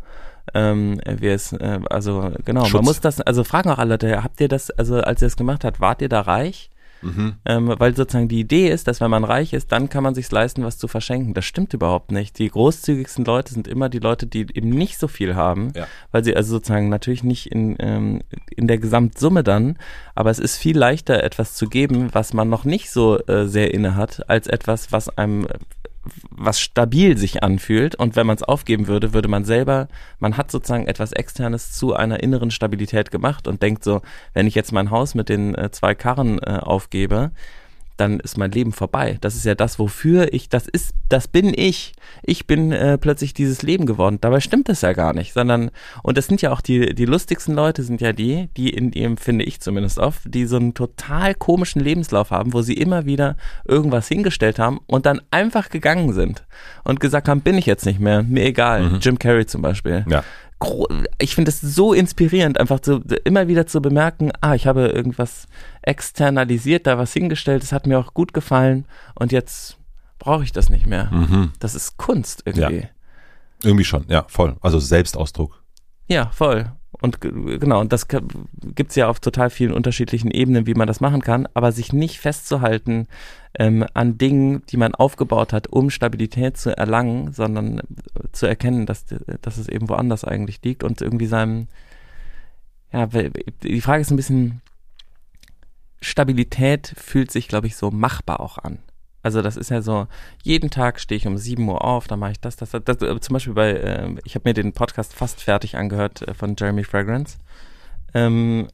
[0.54, 2.74] ähm, wir es äh, also genau, Schutz.
[2.74, 5.38] man muss das also fragen auch alle Leute, habt ihr das also als ihr das
[5.38, 6.70] gemacht habt, wart ihr da reich?
[7.04, 7.34] Mhm.
[7.46, 10.32] Ähm, weil sozusagen die Idee ist, dass wenn man reich ist, dann kann man sich
[10.32, 11.34] leisten, was zu verschenken.
[11.34, 12.38] Das stimmt überhaupt nicht.
[12.38, 15.88] Die großzügigsten Leute sind immer die Leute, die eben nicht so viel haben, Ja.
[16.12, 18.22] weil sie also sozusagen natürlich nicht in, ähm,
[18.56, 19.78] in der Gesamtsumme dann,
[20.14, 23.74] aber es ist viel leichter, etwas zu geben, was man noch nicht so äh, sehr
[23.74, 25.48] inne hat, als etwas, was einem
[26.30, 27.96] was stabil sich anfühlt.
[27.96, 29.88] Und wenn man es aufgeben würde, würde man selber,
[30.20, 34.02] man hat sozusagen etwas Externes zu einer inneren Stabilität gemacht und denkt so,
[34.34, 37.32] wenn ich jetzt mein Haus mit den äh, zwei Karren äh, aufgebe,
[37.98, 39.18] dann ist mein Leben vorbei.
[39.22, 41.94] Das ist ja das, wofür ich, das ist, das bin ich.
[42.24, 44.18] Ich bin äh, plötzlich dieses Leben geworden.
[44.22, 45.72] Dabei stimmt das ja gar nicht, sondern,
[46.04, 49.18] und das sind ja auch die, die lustigsten Leute sind ja die, die in dem,
[49.18, 53.36] finde ich zumindest oft, die so einen total komischen Lebenslauf haben, wo sie immer wieder
[53.66, 56.44] irgendwas hingestellt haben und dann einfach gegangen sind
[56.84, 59.00] und gesagt haben, bin ich jetzt nicht mehr, mir egal.
[59.02, 60.24] Jim Carrey zum Beispiel Ja.
[61.18, 65.48] Ich finde es so inspirierend, einfach zu, immer wieder zu bemerken, ah, ich habe irgendwas
[65.82, 68.86] externalisiert, da was hingestellt, es hat mir auch gut gefallen
[69.16, 69.78] und jetzt
[70.20, 71.10] brauche ich das nicht mehr.
[71.12, 71.52] Mhm.
[71.60, 72.88] Das ist Kunst irgendwie.
[73.64, 74.56] Irgendwie schon, ja, voll.
[74.62, 75.64] Also Selbstausdruck.
[76.08, 76.72] Ja, voll.
[77.02, 81.02] Und genau, und das gibt es ja auf total vielen unterschiedlichen Ebenen, wie man das
[81.02, 83.08] machen kann, aber sich nicht festzuhalten
[83.58, 87.84] ähm, an Dingen, die man aufgebaut hat, um Stabilität zu erlangen, sondern äh,
[88.32, 89.06] zu erkennen, dass,
[89.42, 91.68] dass es eben woanders eigentlich liegt und irgendwie seinem,
[92.94, 94.62] ja, die Frage ist ein bisschen,
[96.02, 98.78] Stabilität fühlt sich, glaube ich, so machbar auch an.
[99.24, 100.08] Also das ist ja so,
[100.44, 102.82] jeden Tag stehe ich um 7 Uhr auf, dann mache ich das, das, das.
[102.84, 106.34] das äh, zum Beispiel bei, äh, ich habe mir den Podcast fast fertig angehört äh,
[106.34, 107.38] von Jeremy Fragrance.
[108.14, 108.68] Ähm,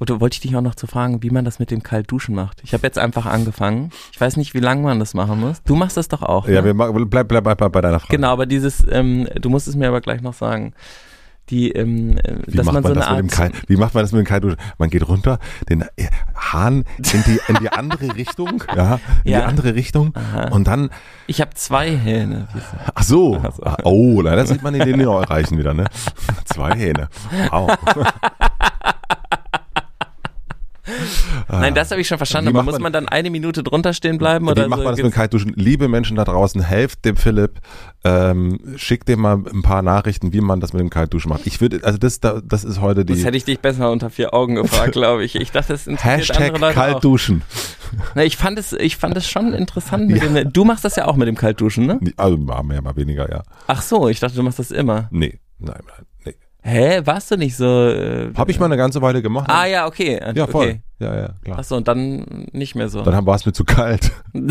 [0.00, 2.60] oder wollte ich dich auch noch zu fragen, wie man das mit dem Kaltduschen macht?
[2.62, 3.90] Ich habe jetzt einfach angefangen.
[4.12, 5.62] Ich weiß nicht, wie lange man das machen muss.
[5.64, 6.46] Du machst das doch auch.
[6.46, 6.66] Ja, ne?
[6.66, 8.14] wir machen, bleib, bleib, bleib, bleib bei deiner Frage.
[8.14, 10.72] Genau, aber dieses, ähm, du musst es mir aber gleich noch sagen.
[11.50, 13.52] Die, ähm, äh, Wie dass macht man, man, so das eine mit dem Art.
[13.52, 14.58] Kalt, wie macht man das mit dem Kaltduschen?
[14.78, 15.38] Man geht runter,
[15.68, 19.40] den äh, Hahn in die, in die andere Richtung, ja, in Ja.
[19.40, 20.48] die andere Richtung Aha.
[20.48, 20.90] und dann,
[21.26, 22.48] Ich habe zwei Hähne.
[22.94, 23.62] ach so, Ach so.
[23.64, 25.84] Ah, oh, leider sieht man den Lineal erreichen wieder, ne?
[26.44, 27.08] Zwei Hähne.
[27.50, 27.70] Wow.
[31.48, 32.48] Nein, das habe ich schon verstanden.
[32.50, 34.84] Aber muss man- man dann eine Minute drunter stehen bleiben Wie oder macht so?
[34.84, 35.52] man das mit Kaltduschen?
[35.56, 37.60] Liebe Menschen da draußen, helft dem Philipp,
[38.04, 41.46] ähm, schickt dem mal ein paar Nachrichten, wie man das mit dem Kaltduschen macht.
[41.46, 44.10] Ich würde, also das, da- das ist heute Das die hätte ich dich besser unter
[44.10, 45.34] vier Augen gefragt, glaube ich.
[45.34, 47.42] Ich dachte, das interessiert andere Hashtag Leute Kaltduschen.
[47.42, 48.14] auch.
[48.14, 50.52] Na, ich fand es, ich fand es schon interessant mit dem.
[50.52, 51.98] Du machst das ja auch mit dem Kaltduschen, ne?
[52.16, 53.42] Also mal mehr, mal weniger, ja.
[53.66, 55.08] Ach so, ich dachte, du machst das immer.
[55.10, 56.06] Nee, nein, nein.
[56.68, 57.88] Hä, warst du nicht so?
[57.88, 59.48] Äh, Habe ich mal eine ganze Weile gemacht.
[59.50, 60.20] Ah ja, okay.
[60.34, 60.66] Ja, voll.
[60.68, 60.80] Okay.
[60.98, 61.56] Ja, ja, klar.
[61.60, 63.02] Ach so, und dann nicht mehr so.
[63.02, 64.10] Dann war es mir zu kalt.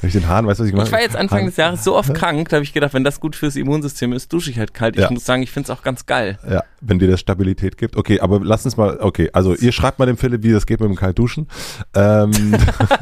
[0.00, 1.56] Wenn ich den Hahn, weißt du, was ich gemacht Ich war jetzt Anfang Hahn- des
[1.56, 4.50] Jahres so oft krank, da habe ich gedacht, wenn das gut fürs Immunsystem ist, dusche
[4.50, 4.96] ich halt kalt.
[4.96, 5.10] Ich Ja.
[5.10, 6.38] muss sagen, ich finde es auch ganz geil.
[6.48, 7.96] Ja, wenn dir das Stabilität gibt.
[7.96, 10.80] Okay, aber lass uns mal, okay, also ihr schreibt mal dem Philipp, wie das geht
[10.80, 11.48] mit dem Kaltduschen.
[11.94, 12.30] Ähm,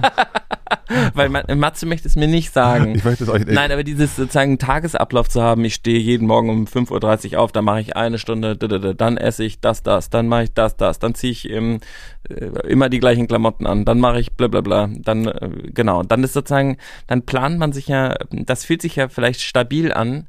[1.14, 2.94] Weil Ma- Matze möchte es mir nicht sagen.
[2.94, 6.50] ich möchte es euch, Nein, aber dieses sozusagen Tagesablauf zu haben, ich stehe jeden Morgen
[6.50, 10.28] um 5.30 Uhr auf, dann mache ich eine Stunde, dann esse ich das, das, dann
[10.28, 11.80] mache ich das, das, dann ziehe ich ähm,
[12.28, 16.02] äh, immer die gleichen Klamotten an, dann mache ich bla bla bla, dann, äh, genau,
[16.02, 20.28] dann ist sozusagen, dann plant man sich ja, das fühlt sich ja vielleicht stabil an,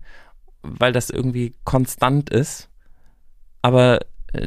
[0.61, 2.69] weil das irgendwie konstant ist,
[3.61, 3.99] aber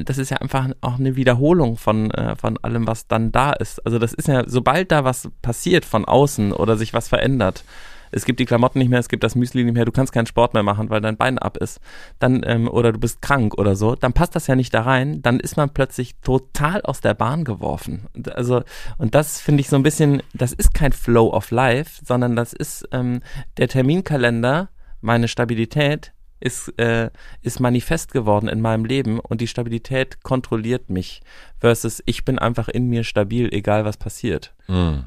[0.04, 3.84] das ist ja einfach auch eine Wiederholung von, äh, von allem, was dann da ist.
[3.84, 7.64] Also das ist ja, sobald da was passiert von außen oder sich was verändert,
[8.10, 10.26] es gibt die Klamotten nicht mehr, es gibt das Müsli nicht mehr, du kannst keinen
[10.26, 11.80] Sport mehr machen, weil dein Bein ab ist,
[12.18, 15.22] dann ähm, oder du bist krank oder so, dann passt das ja nicht da rein,
[15.22, 18.06] dann ist man plötzlich total aus der Bahn geworfen.
[18.14, 18.62] Und Also
[18.98, 22.52] und das finde ich so ein bisschen, das ist kein Flow of Life, sondern das
[22.52, 23.20] ist ähm,
[23.56, 24.70] der Terminkalender,
[25.00, 27.10] meine Stabilität ist äh,
[27.42, 31.22] ist manifest geworden in meinem Leben und die Stabilität kontrolliert mich
[31.58, 34.54] versus ich bin einfach in mir stabil, egal was passiert.
[34.68, 35.00] Mm.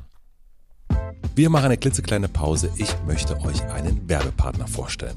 [1.36, 2.72] Wir machen eine klitzekleine Pause.
[2.78, 5.16] Ich möchte euch einen Werbepartner vorstellen.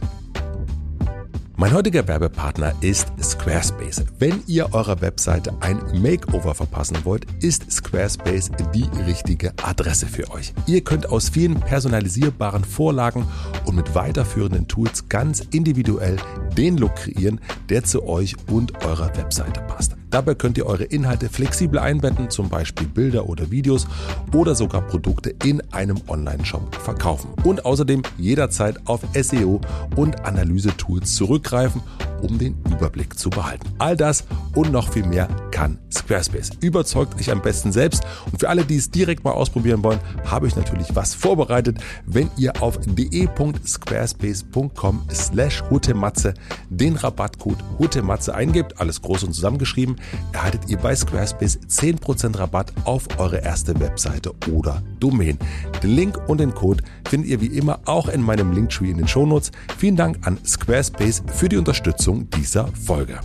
[1.57, 4.05] Mein heutiger Werbepartner ist Squarespace.
[4.19, 10.53] Wenn ihr eurer Webseite ein Makeover verpassen wollt, ist Squarespace die richtige Adresse für euch.
[10.67, 13.29] Ihr könnt aus vielen personalisierbaren Vorlagen
[13.67, 16.17] und mit weiterführenden Tools ganz individuell
[16.57, 19.95] den Look kreieren, der zu euch und eurer Webseite passt.
[20.15, 23.89] Dabei könnt ihr eure Inhalte flexibel einbetten, zum Beispiel Bilder oder Videos
[24.33, 27.31] oder sogar Produkte in einem Online-Shop verkaufen.
[27.43, 29.61] Und außerdem jederzeit auf SEO
[29.97, 31.83] und Analyse-Tools zurückgreifen,
[32.23, 33.67] um den Überblick zu behalten.
[33.79, 34.23] All das
[34.55, 36.51] und noch viel mehr kann Squarespace.
[36.61, 38.03] Überzeugt euch am besten selbst.
[38.31, 41.77] Und für alle, die es direkt mal ausprobieren wollen, habe ich natürlich was vorbereitet.
[42.07, 46.35] Wenn ihr auf de.squarespace.com slash hutematze
[46.71, 49.97] den Rabattcode hutematze eingebt, alles groß und zusammengeschrieben,
[50.33, 55.39] erhaltet ihr bei Squarespace 10% Rabatt auf eure erste Webseite oder Domain.
[55.83, 59.09] Den Link und den Code findet ihr wie immer auch in meinem Linktree in den
[59.09, 59.51] Shownotes.
[59.79, 63.19] Vielen Dank an Squarespace für die Unterstützung dieser Folge.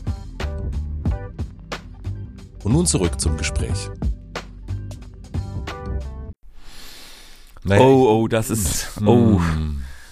[2.63, 3.89] Und nun zurück zum Gespräch.
[7.63, 9.39] Naja, Oh, oh, das ist oh.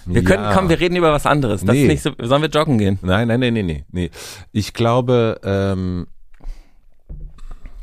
[0.06, 0.54] Wir können, ja.
[0.54, 1.62] komm, wir reden über was anderes.
[1.62, 1.82] Das Nee.
[1.82, 2.98] ist nicht so, sollen wir joggen gehen?
[3.02, 4.10] Nein, nein, nein, nein, nein, nee.
[4.52, 6.06] Ich glaube, ähm,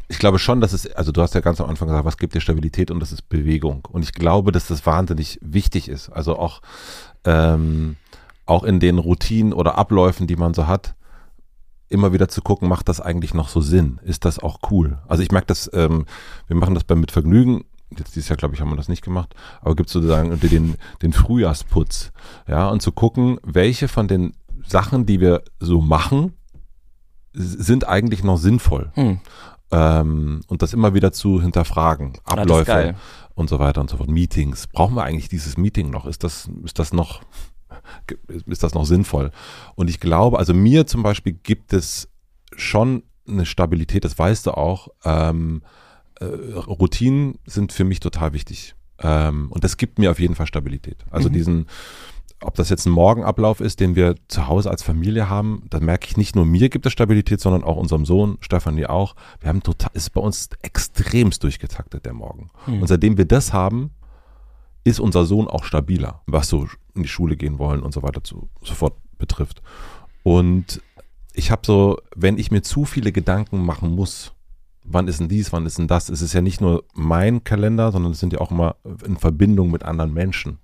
[0.07, 2.35] ich glaube schon, dass es, also du hast ja ganz am Anfang gesagt, was gibt
[2.35, 3.87] dir Stabilität und das ist Bewegung.
[3.91, 6.09] Und ich glaube, dass das wahnsinnig wichtig ist.
[6.09, 6.61] Also auch,
[7.23, 7.95] ähm,
[8.45, 10.95] auch in den Routinen oder Abläufen, die man so hat,
[11.89, 13.99] immer wieder zu gucken, macht das eigentlich noch so Sinn?
[14.03, 14.99] Ist das auch cool?
[15.07, 16.05] Also ich merke das, ähm,
[16.47, 17.65] wir machen das beim Mit Vergnügen,
[17.97, 21.13] jetzt dieses Jahr, glaube ich, haben wir das nicht gemacht, aber gibt sozusagen den, den
[21.13, 22.11] Frühjahrsputz,
[22.47, 24.33] ja, und zu gucken, welche von den
[24.67, 26.33] Sachen, die wir so machen,
[27.33, 28.91] sind eigentlich noch sinnvoll.
[28.95, 29.19] Hm.
[29.75, 32.13] Ähm, und das immer wieder zu hinterfragen.
[32.23, 32.95] Ah, Abläufe geil.
[33.33, 34.09] und so weiter und so fort.
[34.09, 34.67] Meetings.
[34.67, 36.05] Brauchen wir eigentlich dieses Meeting noch?
[36.05, 37.21] Ist das, ist das noch,
[38.45, 39.31] ist das noch sinnvoll?
[39.75, 42.07] Und ich glaube, also mir zum Beispiel gibt es
[42.55, 44.87] schon eine Stabilität, das weißt du auch.
[45.03, 45.61] Ähm,
[46.21, 48.75] äh, Routinen sind für mich total wichtig.
[48.99, 51.03] Ähm, und das gibt mir auf jeden Fall Stabilität.
[51.11, 51.33] Also mhm.
[51.33, 51.67] diesen,
[52.41, 56.07] ob das jetzt ein Morgenablauf ist, den wir zu Hause als Familie haben, da merke
[56.07, 59.15] ich nicht nur mir gibt es Stabilität, sondern auch unserem Sohn, Stefanie auch.
[59.39, 62.49] Wir haben total, ist bei uns extremst durchgetaktet der Morgen.
[62.67, 62.81] Mhm.
[62.81, 63.91] Und seitdem wir das haben,
[64.83, 68.23] ist unser Sohn auch stabiler, was so in die Schule gehen wollen und so weiter
[68.23, 69.61] zu, sofort betrifft.
[70.23, 70.81] Und
[71.33, 74.33] ich habe so, wenn ich mir zu viele Gedanken machen muss,
[74.83, 77.91] wann ist denn dies, wann ist denn das, es ist ja nicht nur mein Kalender,
[77.91, 78.75] sondern es sind ja auch immer
[79.05, 80.59] in Verbindung mit anderen Menschen.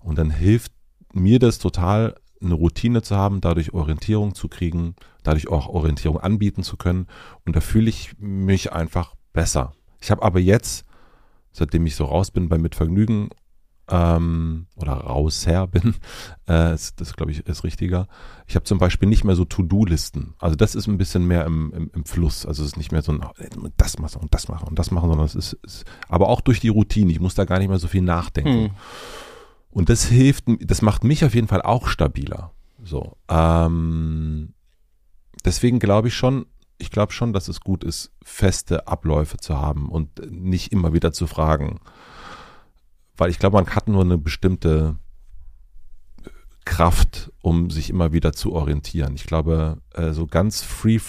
[0.00, 0.72] Und dann hilft
[1.14, 6.62] mir das total, eine Routine zu haben, dadurch Orientierung zu kriegen, dadurch auch Orientierung anbieten
[6.62, 7.06] zu können.
[7.44, 9.72] Und da fühle ich mich einfach besser.
[10.00, 10.84] Ich habe aber jetzt,
[11.52, 13.30] seitdem ich so raus bin bei Mitvergnügen
[13.88, 15.94] ähm, oder rausher bin,
[16.48, 18.08] äh, ist, das glaube ich ist richtiger.
[18.46, 20.34] Ich habe zum Beispiel nicht mehr so To-Do-Listen.
[20.38, 22.46] Also das ist ein bisschen mehr im, im, im Fluss.
[22.46, 23.20] Also es ist nicht mehr so ein
[23.76, 26.60] das machen und das machen und das machen, sondern es ist, ist aber auch durch
[26.60, 27.12] die Routine.
[27.12, 28.64] Ich muss da gar nicht mehr so viel nachdenken.
[28.64, 28.70] Hm.
[29.72, 32.52] Und das hilft, das macht mich auf jeden Fall auch stabiler.
[32.84, 33.16] So.
[33.28, 34.52] Ähm,
[35.44, 36.46] deswegen glaube ich schon,
[36.78, 41.12] ich glaube schon, dass es gut ist, feste Abläufe zu haben und nicht immer wieder
[41.12, 41.80] zu fragen.
[43.16, 44.96] Weil ich glaube, man hat nur eine bestimmte
[46.64, 49.14] Kraft, um sich immer wieder zu orientieren.
[49.14, 51.00] Ich glaube, äh, so ganz free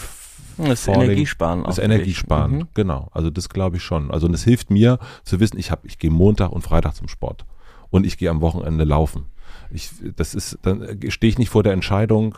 [0.57, 1.63] das ist Energiesparen.
[1.63, 2.67] Das ist Energiesparen, mhm.
[2.73, 3.09] genau.
[3.11, 4.11] Also das glaube ich schon.
[4.11, 7.07] Also und es hilft mir zu wissen, ich habe, ich gehe Montag und Freitag zum
[7.07, 7.45] Sport
[7.93, 9.27] und ich gehe am Wochenende laufen.
[9.69, 12.35] Ich, das ist, dann stehe ich nicht vor der Entscheidung,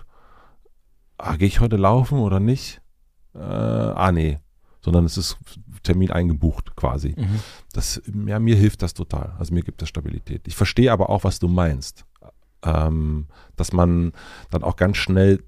[1.17, 2.81] ah, gehe ich heute laufen oder nicht?
[3.33, 4.39] Äh, ah, nee.
[4.81, 5.37] Sondern es ist
[5.81, 7.15] Termin eingebucht quasi.
[7.17, 7.39] Mhm.
[7.71, 9.33] Das, ja, mir hilft das total.
[9.39, 10.45] Also mir gibt das Stabilität.
[10.45, 12.05] Ich verstehe aber auch, was du meinst.
[12.61, 14.11] Ähm, dass man
[14.49, 15.41] dann auch ganz schnell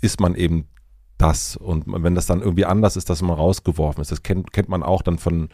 [0.00, 0.66] ist man eben
[1.18, 1.56] das.
[1.56, 4.10] Und wenn das dann irgendwie anders ist, dass man rausgeworfen ist.
[4.10, 5.50] Das kennt, kennt man auch dann von,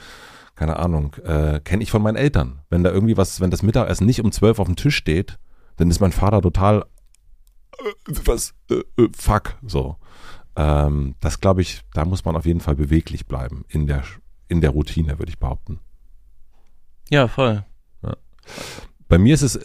[0.54, 2.60] keine Ahnung, äh, kenne ich von meinen Eltern.
[2.70, 5.38] Wenn da irgendwie was, wenn das Mittagessen nicht um zwölf auf dem Tisch steht,
[5.76, 6.84] dann ist mein Vater total
[7.78, 9.96] äh, was, äh, äh, fuck, so.
[10.56, 14.04] Ähm, das glaube ich, da muss man auf jeden Fall beweglich bleiben in der,
[14.48, 15.80] in der Routine, würde ich behaupten.
[17.10, 17.64] Ja, voll.
[18.02, 18.16] Ja.
[19.08, 19.56] Bei mir ist es,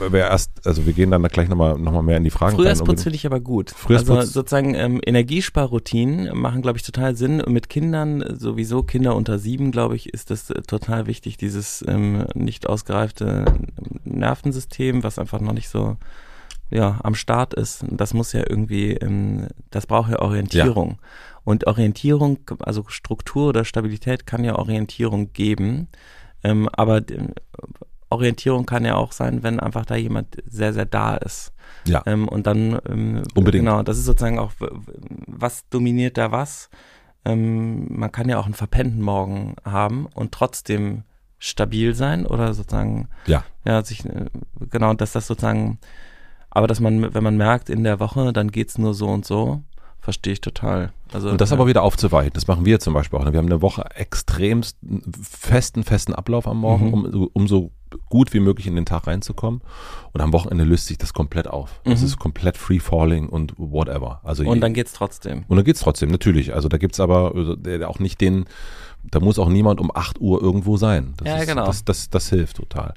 [0.00, 2.56] äh, wir erst, also wir gehen dann gleich nochmal noch mal mehr in die Fragen
[2.56, 3.70] Frühjahrsputz finde ich aber gut.
[3.70, 4.16] Frühjahrsputz.
[4.16, 7.42] Also sozusagen ähm, Energiesparroutinen machen, glaube ich, total Sinn.
[7.46, 12.26] mit Kindern, sowieso Kinder unter sieben, glaube ich, ist das äh, total wichtig, dieses ähm,
[12.34, 13.44] nicht ausgereifte
[14.04, 15.96] Nervensystem, was einfach noch nicht so
[16.70, 17.84] ja, am Start ist.
[17.90, 20.90] Das muss ja irgendwie, ähm, das braucht ja Orientierung.
[20.90, 20.96] Ja.
[21.44, 25.88] Und Orientierung, also Struktur oder Stabilität kann ja Orientierung geben.
[26.44, 27.00] Ähm, aber
[28.10, 31.52] Orientierung kann ja auch sein, wenn einfach da jemand sehr, sehr da ist.
[31.86, 32.02] Ja.
[32.06, 33.64] Ähm, und dann, ähm, Unbedingt.
[33.64, 34.52] genau, das ist sozusagen auch,
[35.26, 36.70] was dominiert da was?
[37.24, 41.04] Ähm, man kann ja auch einen verpennten Morgen haben und trotzdem
[41.38, 44.26] stabil sein oder sozusagen, ja, ja sich, äh,
[44.70, 45.78] genau, dass das sozusagen,
[46.50, 49.62] aber dass man, wenn man merkt, in der Woche, dann geht's nur so und so,
[50.08, 50.94] verstehe ich total.
[51.12, 51.56] Also, und das ja.
[51.56, 53.30] aber wieder aufzuweichen, das machen wir zum Beispiel auch.
[53.30, 54.78] Wir haben eine Woche extremst
[55.20, 56.94] festen, festen Ablauf am Morgen, mhm.
[56.94, 57.72] um, um so
[58.08, 59.60] gut wie möglich in den Tag reinzukommen.
[60.14, 61.82] Und am Wochenende löst sich das komplett auf.
[61.84, 62.06] Es mhm.
[62.06, 64.22] ist komplett free falling und whatever.
[64.24, 65.44] Also und dann geht's trotzdem.
[65.46, 66.54] Und dann geht's trotzdem, natürlich.
[66.54, 67.34] Also da gibt's aber
[67.66, 68.46] äh, auch nicht den,
[69.04, 71.12] da muss auch niemand um 8 Uhr irgendwo sein.
[71.18, 71.66] Das ja, ist, genau.
[71.66, 72.94] Das, das, das hilft total.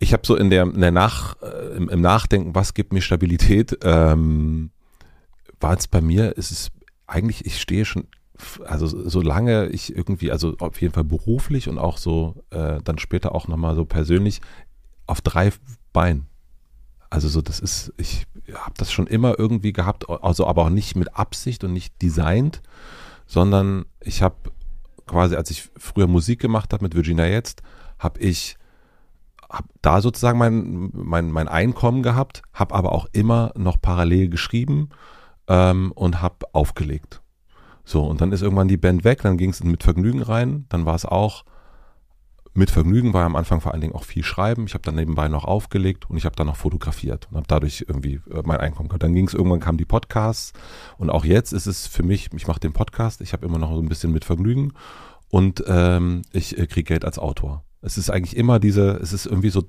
[0.00, 3.00] Ich habe so in der, in der Nach, äh, im, im, Nachdenken, was gibt mir
[3.00, 4.72] Stabilität, ähm,
[5.62, 6.70] war es bei mir, ist es
[7.06, 8.06] eigentlich, ich stehe schon
[8.64, 13.34] also solange ich irgendwie, also auf jeden Fall beruflich und auch so äh, dann später
[13.34, 14.40] auch nochmal so persönlich
[15.06, 15.52] auf drei
[15.92, 16.26] Beinen.
[17.10, 20.96] Also so, das ist, ich habe das schon immer irgendwie gehabt, also aber auch nicht
[20.96, 22.62] mit Absicht und nicht designt,
[23.26, 24.36] sondern ich habe
[25.06, 27.62] quasi, als ich früher Musik gemacht habe mit Virginia jetzt,
[27.98, 28.56] habe ich
[29.48, 34.88] hab da sozusagen mein, mein, mein Einkommen gehabt, habe aber auch immer noch parallel geschrieben
[35.48, 37.22] ähm, und habe aufgelegt.
[37.84, 40.86] So, und dann ist irgendwann die Band weg, dann ging es mit Vergnügen rein, dann
[40.86, 41.44] war es auch,
[42.54, 44.66] mit Vergnügen war am Anfang vor allen Dingen auch viel Schreiben.
[44.66, 47.86] Ich habe dann nebenbei noch aufgelegt und ich habe dann noch fotografiert und habe dadurch
[47.88, 49.02] irgendwie äh, mein Einkommen gehabt.
[49.02, 50.52] Dann ging es irgendwann kamen die Podcasts
[50.98, 53.72] und auch jetzt ist es für mich, ich mache den Podcast, ich habe immer noch
[53.72, 54.74] so ein bisschen mit Vergnügen
[55.30, 57.64] und ähm, ich äh, kriege Geld als Autor.
[57.80, 59.64] Es ist eigentlich immer diese, es ist irgendwie so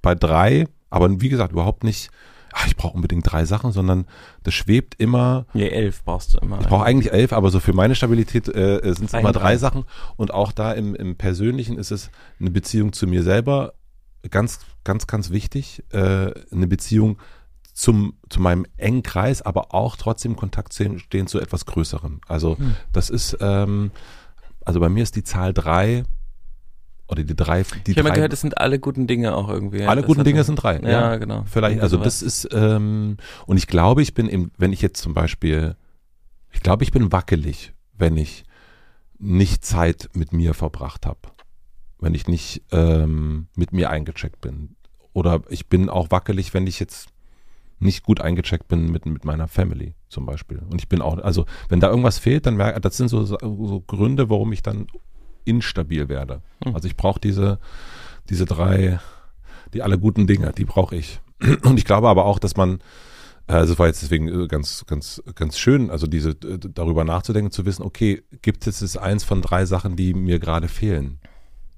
[0.00, 2.10] bei drei, aber wie gesagt überhaupt nicht
[2.54, 4.06] ach, ich brauche unbedingt drei Sachen, sondern
[4.42, 5.46] das schwebt immer.
[5.52, 6.60] Nee, elf brauchst du immer.
[6.60, 9.84] Ich brauche eigentlich elf, aber so für meine Stabilität äh, sind es immer drei, Sachen.
[10.16, 13.74] Und auch da im, im Persönlichen ist es eine Beziehung zu mir selber
[14.30, 17.18] ganz, ganz, ganz wichtig, äh, eine Beziehung
[17.72, 22.20] zum, zu meinem engen Kreis, aber auch trotzdem Kontakt stehen zu etwas Größerem.
[22.28, 22.76] Also hm.
[22.92, 23.90] das ist, ähm,
[24.64, 26.04] also bei mir ist die Zahl drei
[27.08, 27.64] oder die drei.
[27.86, 29.84] Die ich habe mal gehört, das sind alle guten Dinge auch irgendwie.
[29.84, 30.78] Alle guten Dinge sind drei.
[30.78, 31.44] Ja, ja genau.
[31.46, 35.14] Vielleicht, also das ist, ähm, und ich glaube, ich bin, im, wenn ich jetzt zum
[35.14, 35.76] Beispiel,
[36.52, 38.44] ich glaube, ich bin wackelig, wenn ich
[39.18, 41.20] nicht Zeit mit mir verbracht habe.
[41.98, 44.76] Wenn ich nicht ähm, mit mir eingecheckt bin.
[45.12, 47.08] Oder ich bin auch wackelig, wenn ich jetzt
[47.78, 50.62] nicht gut eingecheckt bin mit, mit meiner Family zum Beispiel.
[50.70, 53.38] Und ich bin auch, also wenn da irgendwas fehlt, dann merke das sind so, so
[53.86, 54.86] Gründe, warum ich dann
[55.44, 56.42] instabil werde.
[56.64, 56.74] Hm.
[56.74, 57.58] Also ich brauche diese,
[58.28, 59.00] diese drei,
[59.72, 61.20] die alle guten Dinge, die brauche ich.
[61.62, 62.78] Und ich glaube aber auch, dass man,
[63.46, 67.66] also war jetzt deswegen äh, ganz, ganz, ganz schön, also diese äh, darüber nachzudenken, zu
[67.66, 71.18] wissen, okay, gibt es jetzt eins von drei Sachen, die mir gerade fehlen?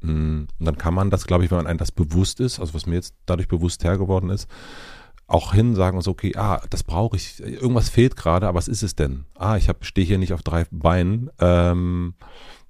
[0.02, 2.74] Hm, und dann kann man das, glaube ich, wenn man einem das bewusst ist, also
[2.74, 4.48] was mir jetzt dadurch bewusst hergeworden ist,
[5.28, 8.82] auch hin sagen uns, okay, ah, das brauche ich, irgendwas fehlt gerade, aber was ist
[8.82, 9.24] es denn?
[9.34, 11.30] Ah, ich stehe hier nicht auf drei Beinen.
[11.40, 12.14] Ähm,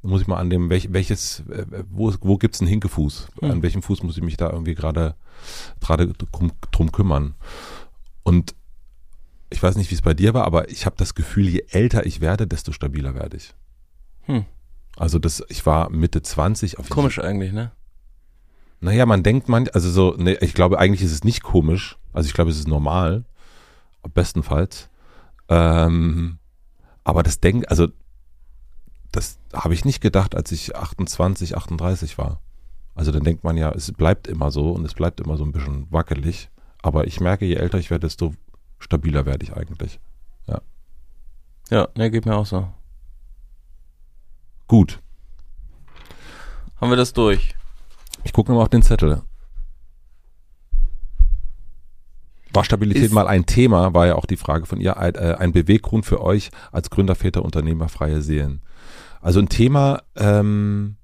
[0.07, 3.29] muss ich mal an dem, welch, welches, äh, wo, wo gibt's einen Hinkefuß?
[3.41, 3.51] Mhm.
[3.51, 5.15] An welchem Fuß muss ich mich da irgendwie gerade
[5.81, 7.35] gerade drum, drum kümmern?
[8.23, 8.55] Und
[9.51, 12.07] ich weiß nicht, wie es bei dir war, aber ich habe das Gefühl, je älter
[12.07, 13.55] ich werde, desto stabiler werde ich.
[14.23, 14.45] Hm.
[14.97, 16.79] Also das, ich war Mitte 20.
[16.79, 17.71] Auf Komisch eigentlich, ne?
[18.81, 21.97] Naja, man denkt man, also so, ne, ich glaube, eigentlich ist es nicht komisch.
[22.13, 23.25] Also ich glaube, es ist normal.
[24.15, 24.89] Bestenfalls.
[25.49, 26.39] Ähm,
[27.05, 27.89] aber das Denken, also
[29.17, 32.41] das habe ich nicht gedacht, als ich 28, 38 war.
[32.95, 35.53] Also dann denkt man ja, es bleibt immer so und es bleibt immer so ein
[35.53, 36.51] bisschen wackelig.
[36.83, 38.35] Aber ich merke, je älter ich werde, desto
[38.79, 40.01] stabiler werde ich eigentlich.
[40.47, 40.61] Ja.
[41.71, 42.69] Ja, ne, geht mir auch so.
[44.69, 45.01] Gut.
[46.79, 47.55] Haben wir das durch?
[48.25, 49.23] Ich gucke nochmal auf den Zettel.
[52.53, 55.51] War Stabilität ist mal ein Thema, war ja auch die Frage von ihr, ein, äh,
[55.53, 58.61] Beweggrund für euch als Gründerväter, Unternehmer, freie Seelen.
[59.27, 60.99] Also ein Thema, ähm,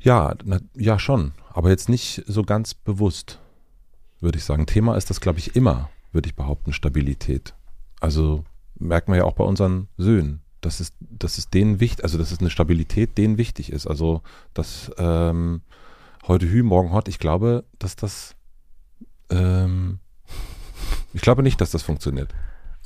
[0.00, 3.38] ja, na, ja schon, aber jetzt nicht so ganz bewusst,
[4.18, 4.66] würde ich sagen.
[4.66, 7.54] Thema ist das, glaube ich, immer, würde ich behaupten, Stabilität.
[8.00, 8.42] Also
[8.74, 12.32] merkt man ja auch bei unseren Söhnen, dass es, dass es denen wichtig, also dass
[12.32, 13.86] es eine Stabilität denen wichtig ist.
[13.86, 15.60] Also dass ähm,
[16.26, 18.34] heute Hü, morgen Hot, ich glaube, dass das
[19.30, 20.00] ähm,
[21.12, 22.34] ich glaube nicht, dass das funktioniert.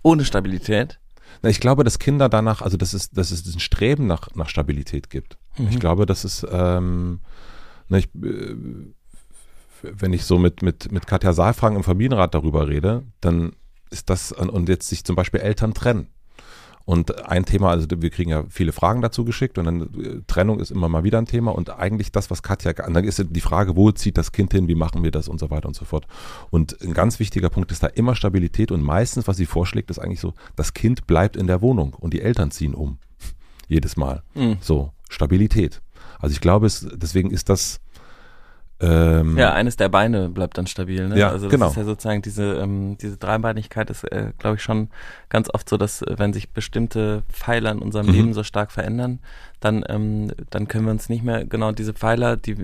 [0.03, 1.01] Ohne Stabilität?
[1.43, 4.49] Na, ich glaube, dass Kinder danach, also dass es, dass es ein Streben nach, nach
[4.49, 5.39] Stabilität gibt.
[5.57, 5.69] Mhm.
[5.69, 7.21] Ich glaube, dass es, ähm,
[7.89, 8.55] na, ich, äh,
[9.83, 13.53] wenn ich so mit, mit, mit Katja Saalfragen im Familienrat darüber rede, dann
[13.91, 16.09] ist das, und jetzt sich zum Beispiel Eltern trennen.
[16.89, 20.59] Und ein Thema, also wir kriegen ja viele Fragen dazu geschickt und dann äh, Trennung
[20.59, 23.76] ist immer mal wieder ein Thema und eigentlich das, was Katja, dann ist die Frage,
[23.76, 26.07] wo zieht das Kind hin, wie machen wir das und so weiter und so fort.
[26.49, 29.99] Und ein ganz wichtiger Punkt ist da immer Stabilität und meistens, was sie vorschlägt, ist
[29.99, 32.97] eigentlich so, das Kind bleibt in der Wohnung und die Eltern ziehen um.
[33.66, 34.22] Jedes Mal.
[34.34, 34.57] Mhm.
[34.62, 35.82] So, Stabilität.
[36.18, 37.80] Also ich glaube, es, deswegen ist das,
[38.81, 41.09] ähm, ja, eines der Beine bleibt dann stabil.
[41.09, 41.18] Ne?
[41.18, 41.66] Ja, also das genau.
[41.68, 44.89] ist ja sozusagen diese ähm, diese Dreibeinigkeit ist, äh, glaube ich, schon
[45.31, 48.12] ganz oft so, dass äh, wenn sich bestimmte Pfeiler in unserem mhm.
[48.12, 49.18] Leben so stark verändern,
[49.59, 52.57] dann ähm, dann können wir uns nicht mehr genau diese Pfeiler, die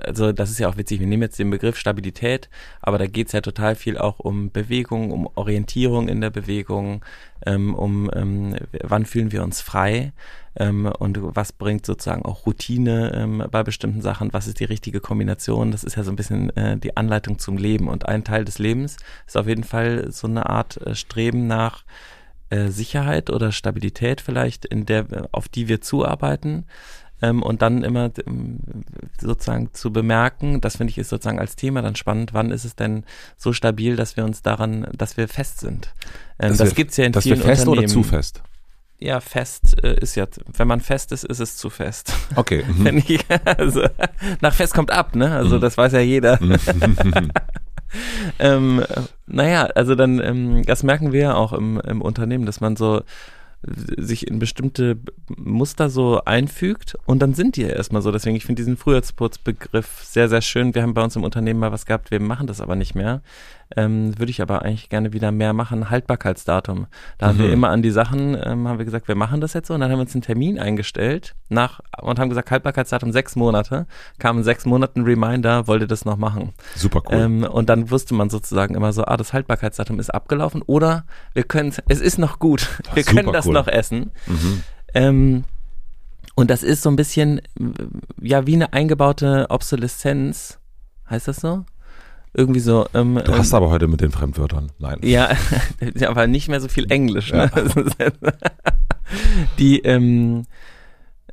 [0.00, 1.00] also das ist ja auch witzig.
[1.00, 2.48] Wir nehmen jetzt den Begriff Stabilität,
[2.80, 7.04] aber da geht's ja total viel auch um Bewegung, um Orientierung in der Bewegung,
[7.46, 10.12] ähm, um ähm, wann fühlen wir uns frei?
[10.54, 15.00] Ähm, und was bringt sozusagen auch Routine ähm, bei bestimmten Sachen, was ist die richtige
[15.00, 17.88] Kombination, das ist ja so ein bisschen äh, die Anleitung zum Leben.
[17.88, 21.84] Und ein Teil des Lebens ist auf jeden Fall so eine Art äh, Streben nach
[22.50, 26.66] äh, Sicherheit oder Stabilität vielleicht, in der, auf die wir zuarbeiten
[27.22, 28.58] ähm, und dann immer ähm,
[29.20, 32.76] sozusagen zu bemerken, das finde ich ist sozusagen als Thema dann spannend, wann ist es
[32.76, 33.04] denn
[33.36, 35.94] so stabil, dass wir uns daran, dass wir fest sind.
[36.38, 38.42] Ähm, das gibt es ja in dass vielen wir fest oder zu fest?
[38.98, 42.12] Ja, fest äh, ist ja, wenn man fest ist, ist es zu fest.
[42.36, 42.64] Okay.
[42.72, 43.02] Mhm.
[43.06, 43.84] Ich, also,
[44.40, 45.34] nach fest kommt ab, ne?
[45.34, 45.60] Also mhm.
[45.60, 46.40] das weiß ja jeder.
[46.40, 46.56] Mhm.
[48.38, 48.84] ähm,
[49.26, 53.02] naja, also dann, ähm, das merken wir ja auch im, im Unternehmen, dass man so
[53.62, 54.98] sich in bestimmte
[55.36, 58.10] Muster so einfügt und dann sind die ja erstmal so.
[58.10, 60.74] Deswegen, ich finde diesen Frühjahrsputzbegriff sehr, sehr schön.
[60.74, 63.22] Wir haben bei uns im Unternehmen mal was gehabt, wir machen das aber nicht mehr
[63.76, 66.86] ähm, würde ich aber eigentlich gerne wieder mehr machen, Haltbarkeitsdatum.
[67.18, 67.28] Da mhm.
[67.28, 67.52] haben wir mhm.
[67.52, 69.90] immer an die Sachen, ähm, haben wir gesagt, wir machen das jetzt so und dann
[69.90, 73.86] haben wir uns einen Termin eingestellt nach und haben gesagt, Haltbarkeitsdatum sechs Monate,
[74.18, 76.52] kam in sechs Monaten Reminder, wollte das noch machen.
[76.74, 77.18] Super cool.
[77.18, 81.04] Ähm, und dann wusste man sozusagen immer so, ah, das Haltbarkeitsdatum ist abgelaufen oder
[81.34, 83.54] wir können es ist noch gut, wir können das cool.
[83.54, 84.12] noch essen.
[84.26, 84.62] Mhm.
[84.94, 85.44] Ähm,
[86.34, 87.40] Und das ist so ein bisschen,
[88.20, 90.58] ja, wie eine eingebaute Obsoleszenz.
[91.08, 91.64] Heißt das so?
[92.34, 92.86] Irgendwie so.
[92.94, 94.72] Ähm, Du hast aber heute mit den Fremdwörtern.
[94.78, 94.98] Nein.
[95.02, 95.30] ja,
[96.06, 97.32] aber nicht mehr so viel Englisch.
[97.32, 97.50] Ne?
[99.58, 100.44] Die, ähm,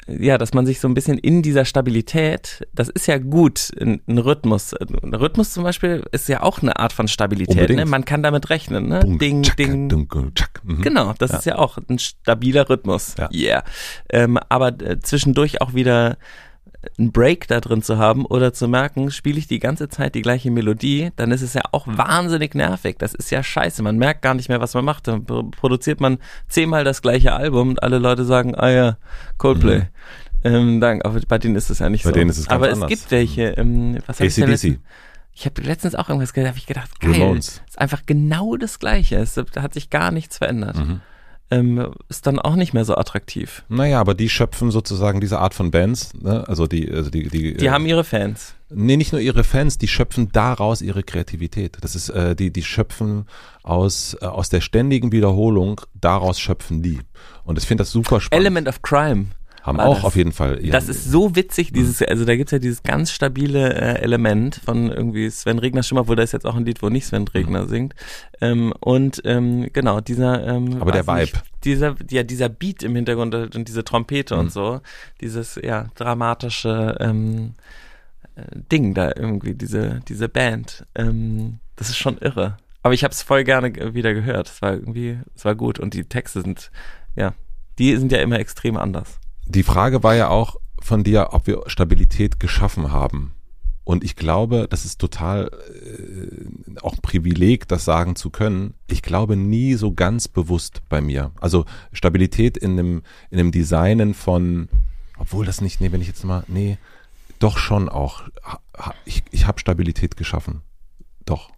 [0.07, 4.01] ja, dass man sich so ein bisschen in dieser Stabilität, das ist ja gut, ein,
[4.07, 4.73] ein Rhythmus.
[4.73, 7.69] Ein Rhythmus zum Beispiel ist ja auch eine Art von Stabilität.
[7.69, 7.85] Ne?
[7.85, 8.87] Man kann damit rechnen.
[8.89, 8.99] Ne?
[9.01, 9.87] Bung, ding, tschak, ding.
[9.87, 10.61] dunkel, tschak.
[10.63, 10.81] Mhm.
[10.81, 11.37] Genau, das Ja.
[11.37, 13.15] ist ja auch ein stabiler Rhythmus.
[13.17, 13.29] Ja.
[13.31, 13.63] Yeah.
[14.09, 16.17] Ähm, aber äh, zwischendurch auch wieder
[16.97, 20.21] einen Break da drin zu haben oder zu merken, spiele ich die ganze Zeit die
[20.21, 22.95] gleiche Melodie, dann ist es ja auch wahnsinnig nervig.
[22.99, 23.83] Das ist ja scheiße.
[23.83, 25.07] Man merkt gar nicht mehr, was man macht.
[25.07, 28.97] Dann pro- produziert man zehnmal das gleiche Album und alle Leute sagen, ah ja,
[29.37, 29.83] Coldplay.
[30.43, 32.09] Ähm, dank, aber bei denen ist es ja nicht Mhm.
[32.09, 32.19] Bei so.
[32.19, 32.89] denen ist es ganz aber anders.
[32.91, 34.79] es gibt welche, ähm, was hab ich AC/DC.
[35.33, 37.61] Ich habe letztens auch irgendwas gehört, habe ich gedacht, geil, Ramones.
[37.67, 39.17] ist einfach genau das Gleiche.
[39.17, 40.77] Es da hat sich gar nichts verändert.
[40.77, 41.01] Mhm.
[41.51, 43.63] Ähm, ist dann auch nicht mehr so attraktiv.
[43.69, 46.47] Naja, aber die schöpfen sozusagen diese Art von Bands, ne?
[46.47, 48.53] also die, also die, die, Die äh, haben ihre Fans.
[48.69, 51.77] Nee, nicht nur ihre Fans, die schöpfen daraus ihre Kreativität.
[51.81, 53.25] Das ist, äh, die, die schöpfen
[53.63, 56.99] aus, äh, aus der ständigen Wiederholung, daraus schöpfen die.
[57.43, 58.45] Und ich finde das super spannend.
[58.45, 59.27] Element of Crime.
[59.69, 60.03] Haben auch das.
[60.05, 60.59] auf jeden Fall.
[60.59, 61.35] ihren- Das ist so Mhm.
[61.37, 65.81] witzig, dieses, also da gibt's ja dieses ganz stabile äh, Element von irgendwie Sven Regner
[65.83, 67.95] Schimmer, wo da ist jetzt auch ein Lied, wo nicht Sven Regner singt.
[68.41, 71.43] Ähm, und ähm, genau, dieser ähm, Aber der weiß nicht, Vibe.
[71.63, 74.39] dieser, ja, dieser Beat im Hintergrund und diese Trompete Mhm.
[74.41, 74.81] und so,
[75.21, 77.53] dieses ja dramatische ähm,
[78.35, 78.41] äh,
[78.71, 80.85] Ding da irgendwie, diese, diese Band.
[80.95, 82.57] Ähm, das ist schon irre.
[82.81, 84.47] Aber ich habe es voll gerne ge- wieder gehört.
[84.47, 85.79] Es war irgendwie, es war gut.
[85.79, 86.71] Und die Texte sind,
[87.15, 87.33] ja,
[87.77, 89.18] die sind ja immer extrem anders.
[89.49, 93.33] Die Frage war ja auch von dir, ob wir Stabilität geschaffen haben.
[93.83, 98.75] Und ich glaube, das ist total äh, auch ein Privileg, das sagen zu können.
[98.85, 101.31] Ich glaube nie so ganz bewusst bei mir.
[101.41, 104.69] Also Stabilität in dem, in dem Designen von,
[105.17, 106.77] obwohl das nicht, nee, wenn ich jetzt mal, nee,
[107.39, 108.21] doch schon auch.
[109.05, 110.61] Ich, ich habe Stabilität geschaffen.
[111.25, 111.49] Doch.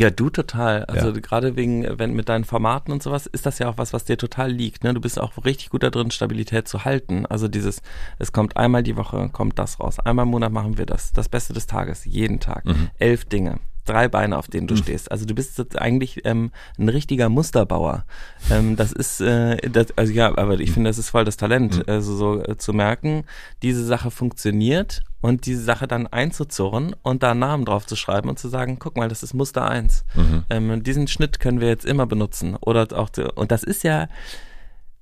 [0.00, 0.84] Ja, du total.
[0.84, 1.20] Also Ja.
[1.20, 4.16] gerade wegen, wenn mit deinen Formaten und sowas, ist das ja auch was, was dir
[4.16, 4.84] total liegt.
[4.84, 4.94] Ne?
[4.94, 7.26] Du bist auch richtig gut da drin, Stabilität zu halten.
[7.26, 7.82] Also dieses,
[8.18, 9.98] es kommt einmal die Woche, kommt das raus.
[9.98, 11.12] Einmal im Monat machen wir das.
[11.12, 12.64] Das Beste des Tages, jeden Tag.
[12.64, 12.90] Mhm.
[12.98, 13.58] Elf Dinge.
[13.88, 15.10] Drei Beine, auf denen du stehst.
[15.10, 18.04] Also du bist jetzt eigentlich ähm, ein richtiger Musterbauer.
[18.50, 21.88] Ähm, das ist, äh, das, also ja, aber ich finde, das ist voll das Talent,
[21.88, 23.24] also so äh, zu merken,
[23.62, 28.28] diese Sache funktioniert und diese Sache dann einzuzurren und da einen Namen drauf zu schreiben
[28.28, 30.04] und zu sagen, guck mal, das ist Muster 1.
[30.14, 30.44] Mhm.
[30.50, 32.56] Ähm, diesen Schnitt können wir jetzt immer benutzen.
[32.60, 34.08] Oder auch, und das ist ja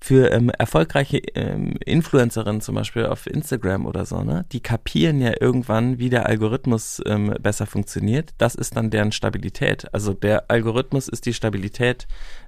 [0.01, 5.33] für ähm, erfolgreiche ähm, Influencerinnen zum Beispiel auf Instagram oder so, ne, die kapieren ja
[5.41, 8.31] irgendwann, wie der Algorithmus ähm, besser funktioniert.
[8.39, 9.93] Das ist dann deren Stabilität.
[9.95, 12.07] Also der Algorithmus ist die Stabilität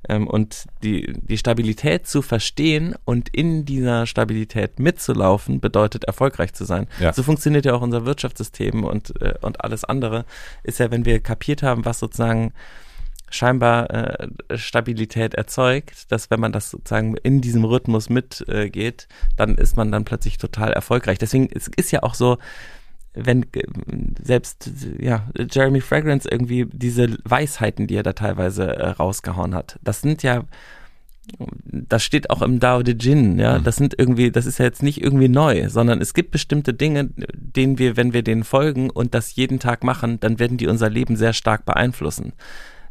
[0.08, 6.64] ähm, und die, die Stabilität zu verstehen und in dieser Stabilität mitzulaufen, bedeutet erfolgreich zu
[6.64, 6.86] sein.
[7.00, 7.12] Ja.
[7.12, 10.26] So funktioniert ja auch unser Wirtschaftssystem und, äh, und alles andere
[10.62, 12.52] ist ja, wenn wir kapiert haben, was sozusagen
[13.30, 19.08] scheinbar äh, Stabilität erzeugt, dass wenn man das sozusagen in diesem Rhythmus mitgeht, äh, geht,
[19.36, 21.18] dann ist man dann plötzlich total erfolgreich.
[21.18, 22.38] Deswegen es ist ja auch so,
[23.14, 23.64] wenn äh,
[24.22, 30.00] selbst ja Jeremy Fragrance irgendwie diese Weisheiten, die er da teilweise äh, rausgehauen hat, das
[30.00, 30.44] sind ja
[31.64, 33.58] das steht auch im Dao De Jin, ja.
[33.58, 33.64] Mhm.
[33.64, 37.10] Das sind irgendwie, das ist ja jetzt nicht irgendwie neu, sondern es gibt bestimmte Dinge,
[37.16, 40.88] denen wir, wenn wir denen folgen und das jeden Tag machen, dann werden die unser
[40.90, 42.32] Leben sehr stark beeinflussen.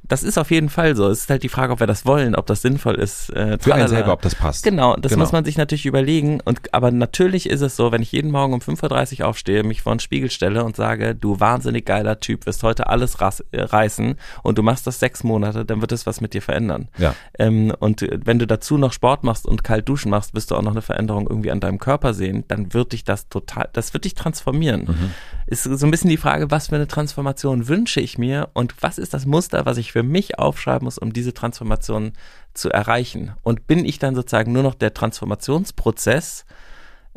[0.07, 1.07] Das ist auf jeden Fall so.
[1.09, 3.29] Es ist halt die Frage, ob wir das wollen, ob das sinnvoll ist.
[3.31, 4.63] Äh, Für einen selber, ob das passt.
[4.63, 5.23] Genau, das Genau.
[5.23, 6.39] muss man sich natürlich überlegen.
[6.45, 9.81] Und aber natürlich ist es so, wenn ich jeden Morgen um 5.30 Uhr aufstehe, mich
[9.81, 13.15] vor den Spiegel stelle und sage, du wahnsinnig geiler Typ, wirst heute alles
[13.51, 16.87] äh, reißen und du machst das sechs Monate, dann wird es was mit dir verändern.
[16.97, 17.13] Ja.
[17.37, 20.55] Ähm, und äh, wenn du dazu noch Sport machst und kalt duschen machst, wirst du
[20.55, 23.93] auch noch eine Veränderung irgendwie an deinem Körper sehen, dann wird dich das total, das
[23.93, 24.81] wird dich transformieren.
[24.87, 25.11] Mhm.
[25.47, 28.97] Ist so ein bisschen die Frage, was für eine Transformation wünsche ich mir und was
[28.97, 32.11] ist das Muster, was ich für mich aufschreiben muss, um diese Transformation
[32.53, 33.31] zu erreichen?
[33.43, 36.45] Und bin ich dann sozusagen nur noch der Transformationsprozess,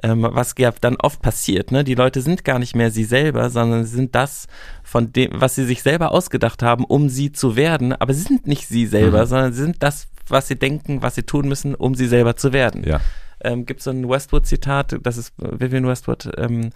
[0.03, 1.83] ähm, was ja dann oft passiert, ne?
[1.85, 4.47] Die Leute sind gar nicht mehr sie selber, sondern sie sind das
[4.83, 8.47] von dem, was sie sich selber ausgedacht haben, um sie zu werden, aber sie sind
[8.47, 9.27] nicht sie selber, Mhm.
[9.27, 12.53] sondern sie sind das, was sie denken, was sie tun müssen, um sie selber zu
[12.53, 12.85] werden.
[12.87, 13.01] Ja.
[13.43, 16.71] Ähm, Gibt so ein Westwood-Zitat, das ist Vivian Westwood, ähm, äh,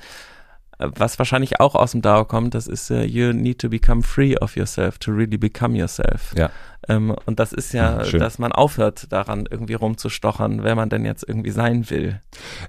[0.79, 4.37] was wahrscheinlich auch aus dem DAO kommt, das ist äh, You need to become free
[4.37, 6.35] of yourself to really become yourself.
[6.37, 6.51] Ja.
[6.89, 8.21] Ähm, und das ist ja, schön.
[8.21, 12.21] dass man aufhört, daran irgendwie rumzustochern, wer man denn jetzt irgendwie sein will.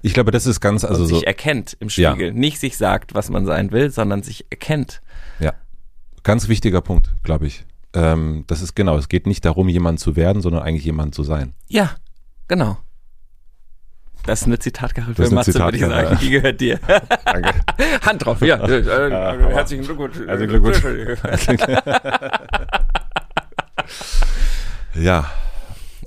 [0.02, 2.12] Ich glaube, das ist ganz, also und so sich erkennt im Ja.
[2.12, 2.32] Spiegel.
[2.32, 5.02] Nicht sich sagt, was man sein will, sondern sich erkennt.
[6.22, 7.64] ganz wichtiger Punkt, glaube ich.
[7.92, 11.22] Ähm, das ist genau, es geht nicht darum, jemand zu werden, sondern eigentlich jemand zu
[11.22, 11.54] sein.
[11.68, 11.92] Ja,
[12.48, 12.78] genau.
[14.26, 16.18] Das ist eine Zitatkachel Das für Matze, würde ich sagen.
[16.20, 16.78] Die gehört dir.
[17.24, 17.54] Danke.
[18.04, 18.56] Hand drauf, ja.
[18.56, 20.16] Äh, aber- herzlichen Glückwunsch.
[20.26, 20.82] Herzlichen Glückwunsch.
[24.94, 25.26] Ja,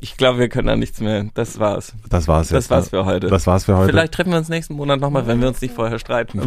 [0.01, 1.25] Ich glaube, wir können da nichts mehr.
[1.35, 1.93] Das war's.
[2.09, 2.69] das war's Das jetzt.
[2.71, 2.89] war's ne?
[2.99, 3.27] für heute.
[3.27, 3.91] Das war's für heute.
[3.91, 6.41] Vielleicht treffen wir uns nächsten Monat nochmal, wenn wir uns nicht vorher streiten.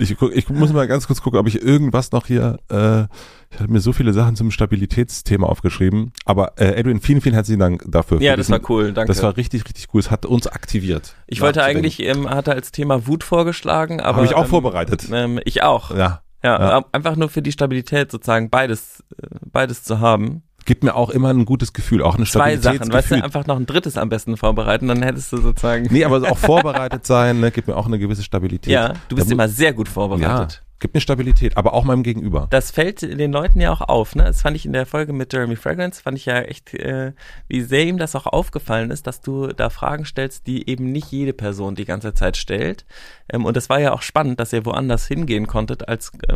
[0.00, 2.58] Ich, guck, ich muss mal ganz kurz gucken, ob ich irgendwas noch hier.
[2.70, 3.04] Äh,
[3.52, 6.12] ich hatte mir so viele Sachen zum Stabilitätsthema aufgeschrieben.
[6.24, 8.18] Aber äh, Adrian, vielen, vielen herzlichen Dank dafür.
[8.18, 8.92] für ja, das diesen- war cool.
[8.92, 9.08] Danke.
[9.12, 10.00] Das war richtig, richtig cool.
[10.00, 11.14] Es hat uns aktiviert.
[11.26, 14.18] ich wollte eigentlich, ähm, hatte als Thema Wut vorgeschlagen, aber.
[14.18, 15.06] Habe ich auch ähm, vorbereitet.
[15.12, 15.90] Ähm, ich auch.
[15.90, 16.22] Ja.
[16.42, 16.78] Ja, Ja.
[16.78, 20.42] ähm, einfach nur für die Stabilität sozusagen beides, äh, beides zu haben.
[20.64, 23.56] Gibt mir auch immer ein gutes Gefühl, auch ein Zwei Sachen, weißt du, einfach noch
[23.56, 25.88] ein drittes am besten vorbereiten, dann hättest du sozusagen.
[25.90, 28.72] nee, aber auch vorbereitet sein, ne, gibt mir auch eine gewisse Stabilität.
[28.72, 30.62] ja, du bist Da immer sehr gut Ja, vorbereitet.
[30.80, 32.48] Gibt mir Stabilität, aber auch meinem Gegenüber.
[32.50, 34.24] Das fällt den Leuten ja auch auf, ne?
[34.24, 37.12] Das fand ich in der Folge mit Jeremy Fragrance, fand ich ja echt, äh,
[37.48, 41.12] wie sehr ihm das auch aufgefallen ist, dass du da Fragen stellst, die eben nicht
[41.12, 42.86] jede Person die ganze Zeit stellt.
[43.28, 46.34] Ähm, und es war ja auch spannend, dass ihr woanders hingehen konntet, als, äh,